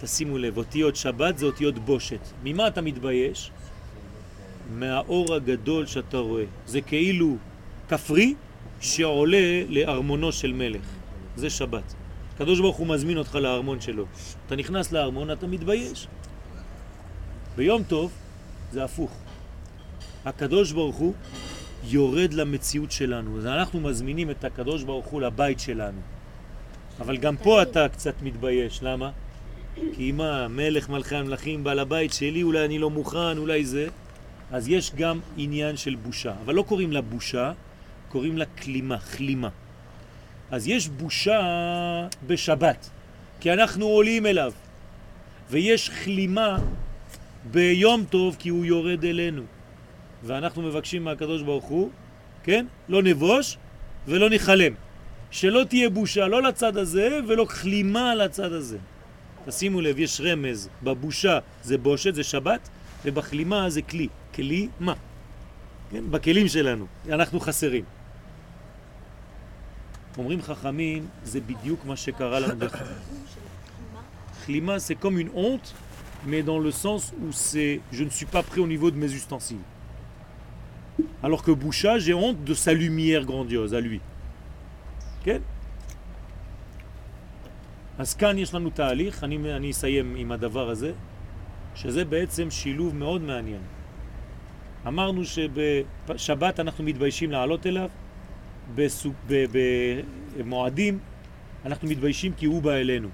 תשימו 0.00 0.38
לב, 0.38 0.56
אותיות 0.56 0.96
שבת 0.96 1.38
זה 1.38 1.46
אותיות 1.46 1.78
בושת. 1.78 2.20
ממה 2.42 2.68
אתה 2.68 2.80
מתבייש? 2.80 3.50
מהאור 4.70 5.34
הגדול 5.34 5.86
שאתה 5.86 6.16
רואה. 6.18 6.44
זה 6.66 6.80
כאילו 6.80 7.36
כפרי 7.88 8.34
שעולה 8.80 9.62
לארמונו 9.68 10.32
של 10.32 10.52
מלך. 10.52 10.86
זה 11.36 11.50
שבת. 11.50 11.94
הקדוש 12.34 12.60
ברוך 12.60 12.76
הוא 12.76 12.86
מזמין 12.86 13.18
אותך 13.18 13.34
לארמון 13.34 13.80
שלו. 13.80 14.04
אתה 14.46 14.56
נכנס 14.56 14.92
לארמון, 14.92 15.30
אתה 15.30 15.46
מתבייש. 15.46 16.06
ביום 17.56 17.82
טוב 17.82 18.12
זה 18.72 18.84
הפוך. 18.84 19.12
הקדוש 20.24 20.72
ברוך 20.72 20.96
הוא 20.96 21.14
יורד 21.84 22.32
למציאות 22.32 22.92
שלנו. 22.92 23.38
אז 23.38 23.46
אנחנו 23.46 23.80
מזמינים 23.80 24.30
את 24.30 24.44
הקדוש 24.44 24.82
ברוך 24.82 25.06
הוא 25.06 25.20
לבית 25.20 25.60
שלנו. 25.60 26.00
אבל 27.00 27.16
גם 27.16 27.36
פה 27.36 27.62
אתה 27.62 27.88
קצת 27.88 28.14
מתבייש. 28.22 28.82
למה? 28.82 29.10
כי 29.92 30.12
מה, 30.12 30.48
מלך 30.48 30.88
מלכי 30.88 31.16
המלכים 31.16 31.64
בא 31.64 31.74
לבית 31.74 32.12
שלי, 32.12 32.42
אולי 32.42 32.64
אני 32.64 32.78
לא 32.78 32.90
מוכן, 32.90 33.38
אולי 33.38 33.64
זה. 33.64 33.88
אז 34.50 34.68
יש 34.68 34.92
גם 34.94 35.20
עניין 35.36 35.76
של 35.76 35.94
בושה. 35.94 36.32
אבל 36.44 36.54
לא 36.54 36.62
קוראים 36.62 36.92
לה 36.92 37.00
בושה, 37.00 37.52
קוראים 38.08 38.38
לה 38.38 38.44
כלימה, 38.44 38.98
כלימה. 38.98 39.48
אז 40.50 40.68
יש 40.68 40.88
בושה 40.88 41.40
בשבת, 42.26 42.90
כי 43.40 43.52
אנחנו 43.52 43.86
עולים 43.86 44.26
אליו. 44.26 44.52
ויש 45.50 45.90
כלימה 46.04 46.58
ביום 47.50 48.04
טוב, 48.04 48.36
כי 48.38 48.48
הוא 48.48 48.64
יורד 48.64 49.04
אלינו. 49.04 49.42
ואנחנו 50.22 50.62
מבקשים 50.62 51.04
מהקדוש 51.04 51.42
ברוך 51.42 51.64
הוא, 51.64 51.90
כן? 52.42 52.66
לא 52.88 53.02
נבוש 53.02 53.56
ולא 54.06 54.30
נחלם. 54.30 54.72
שלא 55.30 55.64
תהיה 55.68 55.90
בושה, 55.90 56.26
לא 56.26 56.42
לצד 56.42 56.76
הזה 56.76 57.18
ולא 57.28 57.44
כלימה 57.44 58.14
לצד 58.14 58.52
הזה. 58.52 58.78
תשימו 59.46 59.80
לב, 59.80 59.98
יש 59.98 60.20
רמז, 60.20 60.68
בבושה 60.82 61.38
זה 61.62 61.78
בושת, 61.78 62.14
זה 62.14 62.24
שבת, 62.24 62.68
ובכלימה 63.04 63.70
זה 63.70 63.82
כלי. 63.82 64.08
כלי 64.34 64.68
מה? 64.80 64.94
כן? 65.90 66.04
בכלים 66.10 66.48
שלנו, 66.48 66.86
אנחנו 67.08 67.40
חסרים. 67.40 67.84
אומרים 70.18 70.42
חכמים, 70.42 71.06
זה 71.24 71.40
בדיוק 71.40 71.84
מה 71.84 71.96
שקרה 71.96 72.40
לנו. 72.40 72.66
כלימה 74.46 74.76
c'est 74.76 74.98
comme 75.04 75.18
une 75.18 75.30
honte, 75.34 75.72
mais 76.26 76.42
dans 76.42 76.58
le 76.58 76.70
sens 76.70 77.12
où 77.22 77.32
c'est 77.32 77.80
je 77.92 78.04
ne 78.04 78.10
suis 78.10 78.26
pas 78.26 78.42
prêt 78.42 78.60
au 78.60 78.66
niveau 78.66 78.90
de 78.90 78.96
mes 78.96 79.12
ustensiles. 79.12 79.66
Alors 81.22 81.42
que 81.42 81.50
Boucha, 81.50 81.98
j'ai 81.98 82.14
honte 82.14 82.44
de 82.44 82.54
sa 82.54 82.72
lumière 82.72 83.24
grandiose 83.24 83.74
à 83.74 83.80
lui. 83.80 84.00
כן? 85.24 85.40
אז 87.98 88.14
כאן 88.14 88.38
יש 88.38 88.54
לנו 88.54 88.70
תהליך, 88.70 89.24
אני, 89.24 89.56
אני 89.56 89.70
אסיים 89.70 90.14
עם 90.16 90.32
הדבר 90.32 90.70
הזה, 90.70 90.92
שזה 91.74 92.04
בעצם 92.04 92.50
שילוב 92.50 92.94
מאוד 92.94 93.22
מעניין. 93.22 93.60
אמרנו 94.86 95.22
שבשבת 95.24 96.60
אנחנו 96.60 96.84
מתביישים 96.84 97.30
לעלות 97.30 97.66
אליו, 97.66 97.88
בסוג, 98.74 99.14
ב, 99.26 99.44
במועדים 100.38 100.98
אנחנו 101.64 101.88
מתביישים 101.88 102.32
כי 102.32 102.46
הוא 102.46 102.62
בא 102.62 102.72
אלינו. 102.72 103.08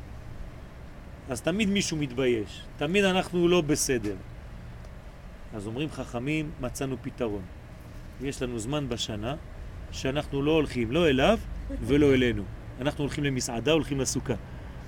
אז 1.28 1.40
תמיד 1.40 1.68
מישהו 1.68 1.96
מתבייש, 1.96 2.62
תמיד 2.76 3.04
אנחנו 3.04 3.48
לא 3.48 3.60
בסדר. 3.60 4.16
אז 5.54 5.66
אומרים 5.66 5.90
חכמים, 5.90 6.50
מצאנו 6.60 6.96
פתרון. 7.02 7.42
יש 8.20 8.42
לנו 8.42 8.58
זמן 8.58 8.88
בשנה 8.88 9.34
שאנחנו 9.90 10.42
לא 10.42 10.50
הולכים 10.50 10.92
לא 10.92 11.08
אליו 11.08 11.38
ולא 11.80 12.14
אלינו. 12.14 12.42
אנחנו 12.80 13.04
הולכים 13.04 13.24
למסעדה, 13.24 13.72
הולכים 13.72 14.00
לסוכה. 14.00 14.34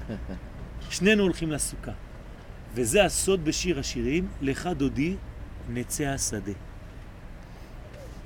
שנינו 0.91 1.23
הולכים 1.23 1.53
לסוכה. 1.53 1.93
וזה 2.75 3.05
הסוד 3.05 3.45
בשיר 3.45 3.79
השירים, 3.79 4.29
לך 4.41 4.67
דודי 4.67 5.17
נצא 5.69 6.05
השדה. 6.05 6.53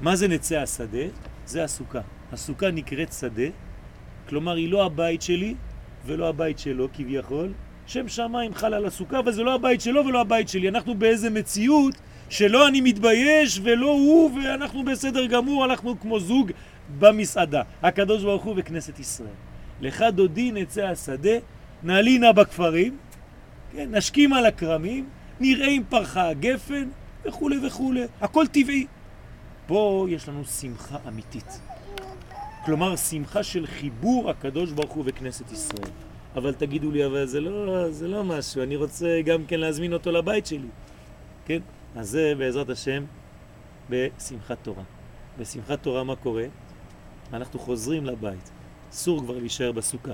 מה 0.01 0.17
זה 0.17 0.29
נצא 0.29 0.61
השדה? 0.61 1.07
זה 1.47 1.65
הסוכה. 1.65 2.01
הסוכה 2.33 2.71
נקראת 2.71 3.13
שדה, 3.13 3.49
כלומר 4.29 4.55
היא 4.55 4.69
לא 4.71 4.87
הבית 4.87 5.23
שלי 5.23 5.55
ולא 6.07 6.29
הבית 6.29 6.59
שלו 6.59 6.89
כביכול. 6.93 7.53
שם 7.87 8.09
שמיים 8.09 8.55
חל 8.55 8.75
על 8.75 8.87
הסוכה, 8.87 9.19
אבל 9.19 9.33
זה 9.33 9.43
לא 9.43 9.55
הבית 9.55 9.81
שלו 9.81 10.07
ולא 10.07 10.21
הבית 10.21 10.49
שלי. 10.49 10.69
אנחנו 10.69 10.95
באיזה 10.95 11.31
מציאות 11.31 11.95
שלא 12.29 12.69
אני 12.69 12.81
מתבייש 12.81 13.61
ולא 13.63 13.91
הוא 13.91 14.31
ואנחנו 14.37 14.85
בסדר 14.85 15.27
גמור, 15.27 15.65
אנחנו 15.65 16.01
כמו 16.01 16.21
זוג 16.21 16.51
במסעדה. 16.99 17.63
הקדוש 17.83 18.23
ברוך 18.23 18.45
הוא 18.45 18.55
וכנסת 18.57 18.99
ישראל. 18.99 19.29
לך 19.81 20.05
דודי 20.13 20.53
נצא 20.53 20.87
השדה, 20.87 21.39
נעלינה 21.83 22.33
בכפרים, 22.33 22.97
כן, 23.73 23.95
נשכים 23.95 24.33
על 24.33 24.47
הכרמים, 24.47 25.09
נראה 25.41 25.69
אם 25.69 25.83
פרחה 25.89 26.29
הגפן 26.29 26.89
וכו' 27.25 27.51
וכו'. 27.67 27.93
הכל 28.21 28.47
טבעי. 28.47 28.87
פה 29.67 30.07
יש 30.11 30.29
לנו 30.29 30.45
שמחה 30.45 30.99
אמיתית. 31.09 31.61
כלומר, 32.65 32.97
שמחה 32.97 33.43
של 33.43 33.67
חיבור 33.67 34.31
הקדוש 34.31 34.73
ברוך 34.73 34.93
הוא 34.93 35.05
וכנסת 35.07 35.53
ישראל. 35.53 35.91
אבל 36.37 36.55
תגידו 36.55 36.91
לי, 36.91 37.07
אבל 37.07 37.27
זה 37.27 37.41
לא, 37.41 37.91
זה 37.91 38.09
לא 38.09 38.25
משהו, 38.25 38.63
אני 38.63 38.77
רוצה 38.77 39.21
גם 39.25 39.47
כן 39.47 39.61
להזמין 39.61 39.93
אותו 39.93 40.13
לבית 40.13 40.47
שלי. 40.47 40.69
כן? 41.47 41.61
אז 41.97 42.11
זה 42.11 42.33
בעזרת 42.39 42.71
השם 42.71 43.05
בשמחת 43.91 44.59
תורה. 44.63 44.83
בשמחת 45.39 45.83
תורה 45.83 46.05
מה 46.05 46.17
קורה? 46.17 46.45
אנחנו 47.33 47.59
חוזרים 47.59 48.07
לבית. 48.07 48.51
אסור 48.93 49.21
כבר 49.21 49.39
להישאר 49.39 49.73
בסוכה. 49.73 50.13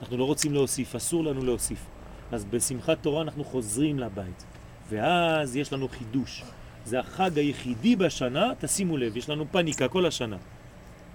אנחנו 0.00 0.16
לא 0.16 0.24
רוצים 0.24 0.54
להוסיף, 0.54 0.94
אסור 0.94 1.24
לנו 1.24 1.44
להוסיף. 1.44 1.86
אז 2.32 2.44
בשמחת 2.44 2.98
תורה 3.00 3.22
אנחנו 3.22 3.44
חוזרים 3.44 3.98
לבית. 3.98 4.44
ואז 4.88 5.56
יש 5.56 5.72
לנו 5.72 5.88
חידוש. 5.88 6.42
זה 6.84 7.00
החג 7.00 7.38
היחידי 7.38 7.96
בשנה, 7.96 8.52
תשימו 8.58 8.96
לב, 8.96 9.16
יש 9.16 9.30
לנו 9.30 9.44
פניקה 9.50 9.88
כל 9.88 10.06
השנה. 10.06 10.36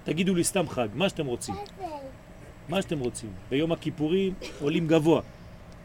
תגידו 0.03 0.35
לי 0.35 0.43
סתם 0.43 0.69
חג, 0.69 0.87
מה 0.93 1.09
שאתם 1.09 1.25
רוצים. 1.25 1.55
מה 2.69 2.81
שאתם 2.81 2.99
רוצים. 2.99 3.29
ביום 3.49 3.71
הכיפורים 3.71 4.33
עולים 4.61 4.87
גבוה, 4.87 5.21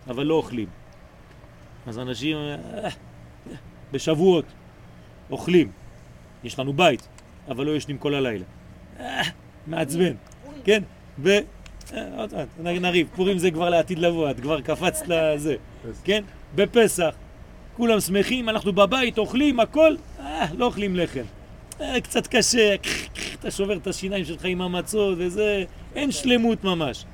אבל 0.09 0.27
לא 0.27 0.35
אוכלים. 0.35 0.67
אז 1.87 1.99
אנשים 1.99 2.37
אה, 2.37 2.89
בשבועות 3.93 4.45
אוכלים. 5.31 5.71
יש 6.45 6.59
לנו 6.59 6.73
בית, 6.73 7.09
אבל 7.49 7.67
לא 7.67 7.77
ישנים 7.77 7.99
כל 7.99 8.15
הלילה. 8.15 8.45
אה, 9.01 9.23
מעצבן, 9.67 10.13
כן? 10.65 10.83
ו... 11.19 11.31
אה, 11.95 12.45
נריב, 12.61 13.09
פורים 13.15 13.39
זה 13.39 13.51
כבר 13.51 13.71
לעתיד 13.71 13.99
לבוא, 13.99 14.31
את 14.31 14.41
כבר 14.41 14.61
קפצת 14.61 15.09
לזה, 15.09 15.57
כן? 16.05 16.25
בפסח, 16.55 17.15
כולם 17.77 18.01
שמחים, 18.01 18.49
אנחנו 18.49 18.73
בבית, 18.73 19.19
אוכלים, 19.19 19.61
הכל, 19.61 19.97
אה, 20.21 20.47
לא 20.57 20.65
אוכלים 20.65 20.97
לחם. 20.97 21.25
אה, 21.83 22.01
קצת 22.01 22.27
קשה, 22.27 22.75
אתה 23.41 23.51
שובר 23.51 23.77
את 23.77 23.87
השיניים 23.87 24.25
שלך 24.25 24.45
עם 24.45 24.63
המצות 24.63 25.15
וזה, 25.19 25.65
אין 25.95 26.11
שלמות 26.11 26.65
ממש. 26.65 27.05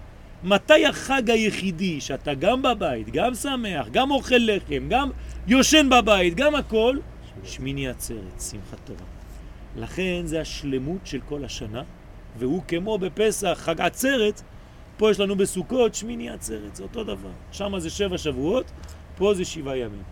מתי 0.43 0.87
החג 0.87 1.31
היחידי 1.31 2.01
שאתה 2.01 2.35
גם 2.35 2.63
בבית, 2.63 3.11
גם 3.11 3.35
שמח, 3.35 3.89
גם 3.91 4.11
אוכל 4.11 4.35
לחם, 4.39 4.89
גם 4.89 5.11
יושן 5.47 5.89
בבית, 5.91 6.35
גם 6.35 6.55
הכל? 6.55 6.97
שמיני 7.45 7.89
עצרת, 7.89 8.41
שמחת 8.51 8.79
תורה. 8.85 9.01
לכן 9.77 10.23
זה 10.25 10.41
השלמות 10.41 11.01
של 11.05 11.21
כל 11.29 11.45
השנה, 11.45 11.83
והוא 12.39 12.63
כמו 12.69 12.99
בפסח, 12.99 13.59
חג 13.61 13.81
עצרת, 13.81 14.43
פה 14.97 15.11
יש 15.11 15.21
לנו 15.21 15.37
בסוכות 15.37 15.95
שמיני 15.95 16.31
עצרת, 16.31 16.77
זה 16.77 16.83
אותו 16.83 17.05
דבר. 17.05 17.31
שם 17.53 17.79
זה 17.79 17.91
שבע 17.91 18.19
שבועות, 18.19 18.71
פה 19.17 19.35
זה 19.35 19.45
שבעה 19.45 19.77
ימים. 19.77 20.03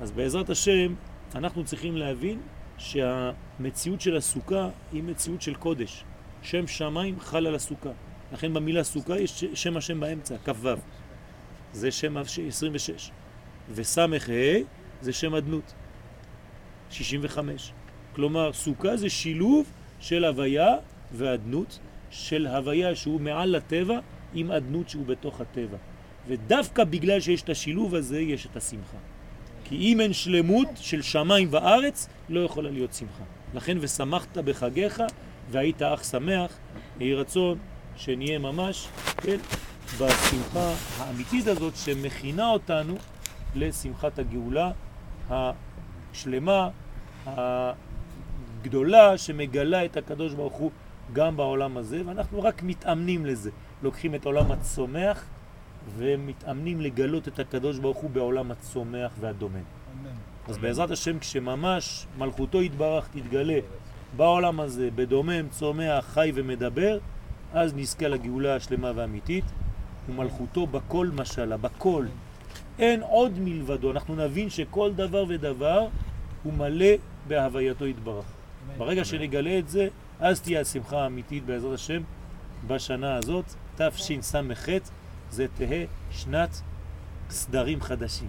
אז 0.00 0.10
בעזרת 0.10 0.50
השם, 0.50 0.94
אנחנו 1.34 1.64
צריכים 1.64 1.96
להבין 1.96 2.38
שהמציאות 2.80 4.00
של 4.00 4.16
הסוכה 4.16 4.68
היא 4.92 5.02
מציאות 5.02 5.42
של 5.42 5.54
קודש. 5.54 6.04
שם 6.42 6.66
שמיים 6.66 7.20
חל 7.20 7.46
על 7.46 7.54
הסוכה. 7.54 7.90
לכן 8.32 8.54
במילה 8.54 8.84
סוכה 8.84 9.18
יש 9.18 9.44
שם 9.54 9.76
השם 9.76 10.00
באמצע, 10.00 10.34
כ"ו. 10.44 10.68
זה 11.72 11.90
שם 11.90 12.16
26. 12.16 13.10
וסמך 13.74 14.28
ה' 14.28 14.62
זה 15.00 15.12
שם 15.12 15.34
אדנות, 15.34 15.72
65. 16.90 17.72
כלומר, 18.14 18.52
סוכה 18.52 18.96
זה 18.96 19.10
שילוב 19.10 19.72
של 20.00 20.24
הוויה 20.24 20.76
ואדנות, 21.12 21.78
של 22.10 22.46
הוויה 22.46 22.94
שהוא 22.94 23.20
מעל 23.20 23.54
הטבע 23.54 23.98
עם 24.34 24.50
אדנות 24.50 24.88
שהוא 24.88 25.06
בתוך 25.06 25.40
הטבע. 25.40 25.76
ודווקא 26.28 26.84
בגלל 26.84 27.20
שיש 27.20 27.42
את 27.42 27.48
השילוב 27.48 27.94
הזה, 27.94 28.20
יש 28.20 28.46
את 28.46 28.56
השמחה. 28.56 28.98
כי 29.70 29.76
אם 29.76 30.00
אין 30.00 30.12
שלמות 30.12 30.68
של 30.76 31.02
שמיים 31.02 31.48
וארץ, 31.50 32.08
לא 32.28 32.40
יכולה 32.40 32.70
להיות 32.70 32.94
שמחה. 32.94 33.24
לכן 33.54 33.78
ושמחת 33.80 34.38
בחגיך 34.38 35.02
והיית 35.50 35.82
אך 35.82 36.04
שמח, 36.04 36.58
יהי 37.00 37.14
רצון 37.14 37.58
שנהיה 37.96 38.38
ממש, 38.38 38.88
כן, 39.16 39.36
בשמחה 39.98 40.72
האמיתית 40.98 41.46
הזאת 41.46 41.76
שמכינה 41.76 42.50
אותנו 42.50 42.94
לשמחת 43.54 44.18
הגאולה 44.18 44.70
השלמה, 45.30 46.68
הגדולה, 47.26 49.18
שמגלה 49.18 49.84
את 49.84 49.96
הקדוש 49.96 50.34
ברוך 50.34 50.54
הוא 50.54 50.70
גם 51.12 51.36
בעולם 51.36 51.76
הזה, 51.76 52.02
ואנחנו 52.06 52.42
רק 52.42 52.62
מתאמנים 52.62 53.26
לזה. 53.26 53.50
לוקחים 53.82 54.14
את 54.14 54.24
עולם 54.24 54.52
הצומח 54.52 55.24
ומתאמנים 55.96 56.80
לגלות 56.80 57.28
את 57.28 57.38
הקדוש 57.38 57.78
ברוך 57.78 57.98
הוא 57.98 58.10
בעולם 58.10 58.50
הצומח 58.50 59.10
והדומן. 59.20 59.62
אז 60.48 60.58
בעזרת 60.58 60.90
השם 60.90 61.18
כשממש 61.18 62.06
מלכותו 62.18 62.62
יתברך 62.62 63.08
תתגלה 63.08 63.58
בעולם 64.16 64.60
הזה, 64.60 64.88
בדומם, 64.94 65.48
צומח, 65.48 66.04
חי 66.04 66.32
ומדבר, 66.34 66.98
אז 67.52 67.74
נזכה 67.74 68.08
לגאולה 68.08 68.56
השלמה 68.56 68.92
והאמיתית, 68.94 69.44
ומלכותו 70.08 70.66
בכל 70.66 71.08
משלה, 71.14 71.56
בכל. 71.56 72.06
אין 72.78 73.02
עוד 73.02 73.38
מלבדו, 73.38 73.90
אנחנו 73.90 74.14
נבין 74.14 74.50
שכל 74.50 74.92
דבר 74.92 75.24
ודבר 75.28 75.88
הוא 76.42 76.52
מלא 76.52 76.86
בהווייתו 77.28 77.86
יתברך. 77.86 78.24
ברגע 78.78 79.04
שנגלה 79.04 79.58
את 79.58 79.68
זה, 79.68 79.88
אז 80.20 80.40
תהיה 80.40 80.60
השמחה 80.60 81.02
האמיתית 81.02 81.46
בעזרת 81.46 81.74
השם 81.74 82.02
בשנה 82.66 83.16
הזאת, 83.16 83.44
תשס"ח, 83.76 84.68
זה 85.30 85.46
תהא 85.54 85.84
שנת 86.10 86.60
סדרים 87.30 87.80
חדשים. 87.80 88.28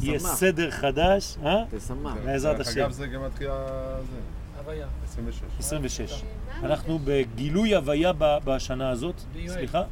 יהיה 0.00 0.18
סדר 0.18 0.70
חדש, 0.70 1.36
אה? 1.44 1.64
תשמח. 1.70 2.14
בעזרת 2.24 2.60
השם. 2.60 2.80
אגב, 2.80 2.90
זה 2.90 3.06
גם 3.06 3.24
מתחיל 3.24 3.48
זה. 3.48 4.20
הוויה. 4.58 4.86
26. 5.04 5.40
26. 5.58 6.22
אנחנו 6.62 6.98
בגילוי 7.04 7.74
הוויה 7.74 8.12
בשנה 8.18 8.90
הזאת, 8.90 9.14
סליחה? 9.46 9.82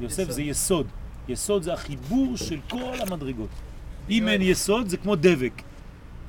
יוסף 0.00 0.30
זה 0.30 0.42
יסוד. 0.42 0.86
יסוד 1.28 1.62
זה 1.62 1.72
החיבור 1.72 2.36
של 2.36 2.58
כל 2.70 2.94
המדרגות. 3.00 3.48
אם 4.10 4.28
אין 4.28 4.42
יסוד 4.42 4.88
זה 4.88 4.96
כמו 4.96 5.16
דבק. 5.16 5.62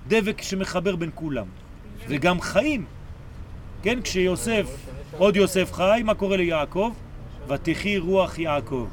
דבק 0.08 0.42
שמחבר 0.42 0.96
בין 0.96 1.10
כולם. 1.16 1.46
וגם 2.08 2.42
חיים. 2.42 2.86
כן, 3.82 4.02
כשיוסף, 4.02 4.88
עוד 5.18 5.36
יוסף 5.36 5.74
חי, 5.74 6.02
מה 6.06 6.14
קורה 6.14 6.38
ליעקב? 6.38 6.94
ותחי 7.50 7.98
רוח 7.98 8.40
יעקב. 8.40 8.88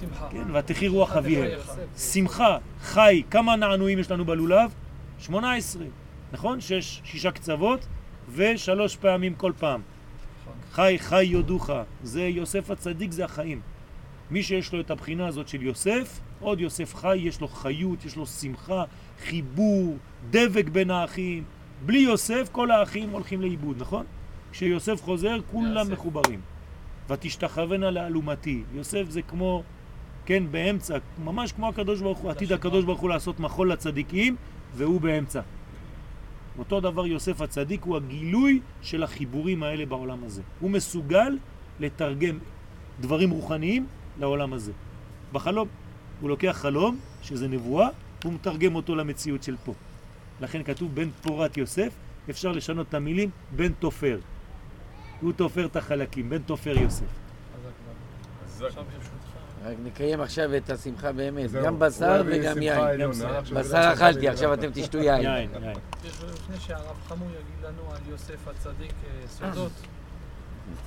שמחה. 0.00 0.28
כן, 0.30 0.56
ותחי 0.56 0.88
רוח 0.88 1.16
אביהם. 1.16 1.50
שמחה, 1.98 2.58
חי, 2.80 3.22
כמה 3.30 3.56
נענועים 3.56 3.98
יש 3.98 4.10
לנו 4.10 4.24
בלולב? 4.24 4.74
18, 5.18 5.84
נכון? 6.32 6.60
שש, 6.60 7.00
שישה 7.04 7.30
קצוות 7.30 7.86
ושלוש 8.34 8.96
פעמים 8.96 9.34
כל 9.34 9.52
פעם. 9.58 9.80
חי, 10.72 10.96
חי 10.98 11.24
יודוך. 11.24 11.70
זה 12.02 12.22
יוסף 12.22 12.70
הצדיק, 12.70 13.12
זה 13.12 13.24
החיים. 13.24 13.60
מי 14.30 14.42
שיש 14.42 14.72
לו 14.72 14.80
את 14.80 14.90
הבחינה 14.90 15.26
הזאת 15.26 15.48
של 15.48 15.62
יוסף, 15.62 16.20
עוד 16.40 16.60
יוסף 16.60 16.94
חי, 16.94 17.16
יש 17.16 17.40
לו 17.40 17.48
חיות, 17.48 18.04
יש 18.04 18.16
לו 18.16 18.26
שמחה, 18.26 18.84
חיבור, 19.24 19.96
דבק 20.30 20.68
בין 20.68 20.90
האחים. 20.90 21.44
בלי 21.86 21.98
יוסף 21.98 22.48
כל 22.52 22.70
האחים 22.70 23.10
הולכים 23.10 23.40
לאיבוד, 23.40 23.76
נכון? 23.80 24.04
כשיוסף 24.52 25.02
חוזר 25.02 25.36
כולם 25.50 25.92
מחוברים. 25.92 26.40
ותשתחוונה 27.08 27.90
לאלומתי. 27.90 28.62
יוסף 28.74 29.04
זה 29.08 29.22
כמו, 29.22 29.62
כן, 30.26 30.44
באמצע, 30.50 30.98
ממש 31.24 31.52
כמו 31.52 31.68
הקדוש 31.68 32.00
ברוך 32.00 32.18
הוא, 32.18 32.30
עתיד 32.30 32.52
הקדוש 32.52 32.84
ברוך 32.84 33.00
הוא 33.00 33.10
לעשות 33.10 33.40
מחול 33.40 33.72
לצדיקים, 33.72 34.36
והוא 34.76 35.00
באמצע. 35.00 35.40
אותו 36.58 36.80
דבר 36.80 37.06
יוסף 37.06 37.40
הצדיק 37.40 37.82
הוא 37.82 37.96
הגילוי 37.96 38.60
של 38.82 39.02
החיבורים 39.02 39.62
האלה 39.62 39.86
בעולם 39.86 40.24
הזה. 40.24 40.42
הוא 40.60 40.70
מסוגל 40.70 41.38
לתרגם 41.80 42.38
דברים 43.00 43.30
רוחניים 43.30 43.86
לעולם 44.18 44.52
הזה. 44.52 44.72
בחלום. 45.32 45.68
הוא 46.20 46.28
לוקח 46.28 46.58
חלום, 46.60 46.98
שזה 47.22 47.48
נבואה, 47.48 47.88
הוא 48.24 48.32
מתרגם 48.32 48.74
אותו 48.74 48.96
למציאות 48.96 49.42
של 49.42 49.56
פה. 49.64 49.74
לכן 50.40 50.62
כתוב 50.62 50.94
בן 50.94 51.10
פורת 51.22 51.56
יוסף, 51.56 51.92
אפשר 52.30 52.52
לשנות 52.52 52.88
את 52.88 52.94
המילים 52.94 53.30
בן 53.56 53.72
תופר. 53.72 54.18
הוא 55.20 55.32
תופר 55.32 55.66
את 55.66 55.76
החלקים, 55.76 56.30
בן 56.30 56.42
תופר 56.42 56.78
יוסף. 56.78 57.04
רק 59.64 59.76
נקיים 59.84 60.20
עכשיו 60.20 60.56
את 60.56 60.70
השמחה 60.70 61.12
באמת. 61.12 61.50
גם 61.52 61.78
בשר 61.78 62.22
וגם 62.26 62.62
יין. 62.62 63.10
בשר 63.54 63.92
אכלתי, 63.92 64.28
עכשיו. 64.28 64.54
אתם 64.54 64.70
תשתו 64.74 64.98
יין. 64.98 65.22
יין, 65.22 65.50
יין. 65.62 65.76
לפני 66.04 66.56
שהרב 66.58 66.96
חמור 67.08 67.28
יגיד 67.28 67.64
לנו 67.64 67.92
על 67.92 68.00
יוסף 68.10 68.48
הצדיק 68.48 68.92
אה, 69.04 69.28
סודות, 69.28 69.72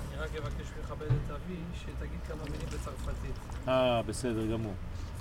אני 0.09 0.21
רק 0.21 0.29
אבקש 0.35 0.71
לכבד 0.79 1.05
את 1.05 1.31
אבי, 1.31 1.55
שתגיד 1.75 2.19
כמה 2.27 2.43
מילים 2.43 2.67
בצרפתית. 2.67 3.35
Ah, 3.67 4.07
בסדר 4.07 4.45
גמור. 4.45 4.73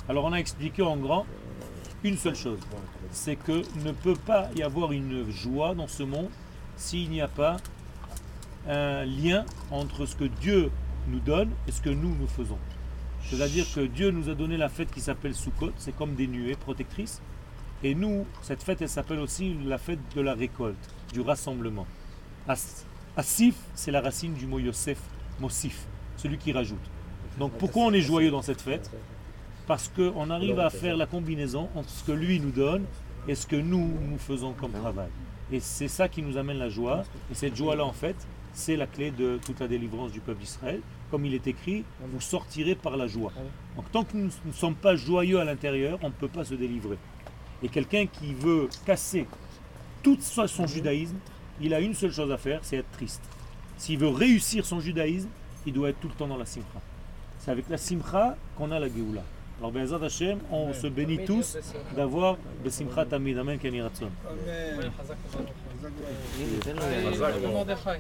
Alors 0.09 0.25
on 0.25 0.33
a 0.33 0.41
expliqué 0.41 0.83
en 0.83 0.97
grand 0.97 1.27
une 2.03 2.17
seule 2.17 2.35
chose, 2.35 2.61
c'est 3.11 3.37
que 3.37 3.63
ne 3.85 3.93
peut 3.93 4.19
pas 4.27 4.49
y 4.57 4.63
avoir 4.63 4.93
une 4.93 5.31
joie 5.31 5.75
dans 5.75 5.87
ce 5.87 6.03
monde 6.03 6.31
s'il 6.77 7.11
n'y 7.11 7.23
a 7.23 7.29
pas 7.29 7.57
un 8.69 9.05
lien 9.05 9.45
entre 9.71 10.07
ce 10.07 10.15
que 10.17 10.25
Dieu 10.25 10.71
nous 11.09 11.21
donne 11.21 11.51
et 11.67 11.73
ce 11.73 11.81
que 11.81 11.91
nous 11.91 12.15
nous 12.15 12.27
faisons. 12.27 12.59
C'est-à-dire 13.25 13.67
que 13.75 13.81
Dieu 13.81 14.11
nous 14.11 14.29
a 14.29 14.35
donné 14.35 14.57
la 14.57 14.69
fête 14.69 14.91
qui 14.91 15.01
s'appelle 15.01 15.35
Sukkot, 15.35 15.73
c'est 15.77 15.95
comme 15.97 16.15
des 16.15 16.27
nuées 16.27 16.57
protectrices. 16.57 17.21
Et 17.83 17.95
nous, 17.95 18.27
cette 18.43 18.63
fête, 18.63 18.83
elle 18.83 18.89
s'appelle 18.89 19.19
aussi 19.21 19.57
la 19.65 19.79
fête 19.79 19.99
de 20.15 20.21
la 20.21 20.35
récolte, 20.35 20.77
du 21.13 21.21
rassemblement. 21.21 21.87
As- 22.49 22.85
Asif, 23.17 23.55
c'est 23.75 23.91
la 23.91 24.01
racine 24.01 24.35
du 24.35 24.47
mot 24.47 24.59
Yosef, 24.59 24.99
Mosif, 25.41 25.87
celui 26.17 26.39
qui 26.39 26.53
rajoute. 26.53 26.79
Donc 27.39 27.53
pourquoi 27.53 27.85
on 27.85 27.93
est 27.93 28.01
joyeux 28.03 28.31
dans 28.31 28.43
cette 28.43 28.61
fête? 28.61 28.91
Parce 29.67 29.89
qu'on 29.89 30.31
arrive 30.31 30.59
à 30.61 30.71
faire 30.71 30.97
la 30.97 31.07
combinaison 31.07 31.69
entre 31.75 31.89
ce 31.89 32.05
que 32.05 32.13
lui 32.13 32.41
nous 32.41 32.51
donne 32.51 32.85
et 33.29 33.35
ce 33.35 33.47
que 33.47 33.57
nous, 33.57 33.93
nous 34.09 34.19
faisons 34.19 34.53
comme 34.53 34.73
travail. 34.73 35.09
Et 35.53 35.61
c'est 35.61 35.89
ça 35.89 36.09
qui 36.09 36.23
nous 36.23 36.37
amène 36.37 36.59
la 36.59 36.69
joie. 36.69 37.03
Et 37.31 37.35
cette 37.35 37.57
joie-là, 37.57 37.85
en 37.85 37.93
fait, 37.93 38.17
c'est 38.53 38.77
la 38.77 38.87
clé 38.87 39.11
de 39.11 39.39
toute 39.45 39.61
la 39.61 39.69
délivrance 39.69 40.13
du 40.13 40.21
peuple 40.21 40.41
d'Israël. 40.41 40.81
Comme 41.11 41.25
il 41.25 41.35
est 41.35 41.47
écrit, 41.47 41.85
vous 42.13 42.21
sortirez 42.21 42.75
par 42.75 42.97
la 42.97 43.07
joie. 43.07 43.33
Donc 43.77 43.91
tant 43.91 44.05
que 44.05 44.17
nous 44.17 44.31
ne 44.45 44.53
sommes 44.53 44.75
pas 44.75 44.97
joyeux 44.97 45.41
à 45.41 45.45
l'intérieur, 45.45 45.99
on 46.03 46.09
ne 46.09 46.15
peut 46.15 46.29
pas 46.29 46.45
se 46.45 46.55
délivrer. 46.55 46.99
Et 47.63 47.69
quelqu'un 47.69 48.07
qui 48.07 48.33
veut 48.35 48.69
casser 48.87 49.27
tout 50.03 50.19
son 50.21 50.67
judaïsme, 50.67 51.17
il 51.61 51.75
a 51.75 51.81
une 51.81 51.95
seule 51.95 52.13
chose 52.13 52.31
à 52.31 52.39
faire, 52.39 52.61
c'est 52.63 52.77
être 52.77 52.91
triste. 52.93 53.23
S'il 53.77 53.99
veut 53.99 54.09
réussir 54.09 54.65
son 54.65 54.81
judaïsme, 54.81 55.29
il 55.67 55.73
doit 55.73 55.91
être 55.91 56.01
tout 56.01 56.09
le 56.09 56.15
temps 56.15 56.29
dans 56.29 56.39
la 56.39 56.47
simcha. 56.47 56.81
C'est 57.39 57.51
avec 57.51 57.69
la 57.69 57.79
simcha 57.79 58.37
qu'on 58.57 58.71
a 58.71 58.79
la 58.79 58.89
geoula. 58.89 59.23
Alors, 59.59 59.73
Bezad 59.73 60.03
Hashem, 60.03 60.39
on 60.51 60.73
se 60.73 60.87
bénit 60.87 61.25
tous 61.27 61.59
d'avoir 61.95 62.39
Besimcha 62.65 63.05
Tamid. 63.05 63.37
Amen, 63.37 63.59
Kenny 63.59 63.83
Ratson. 63.83 64.09
Amen. 64.27 64.91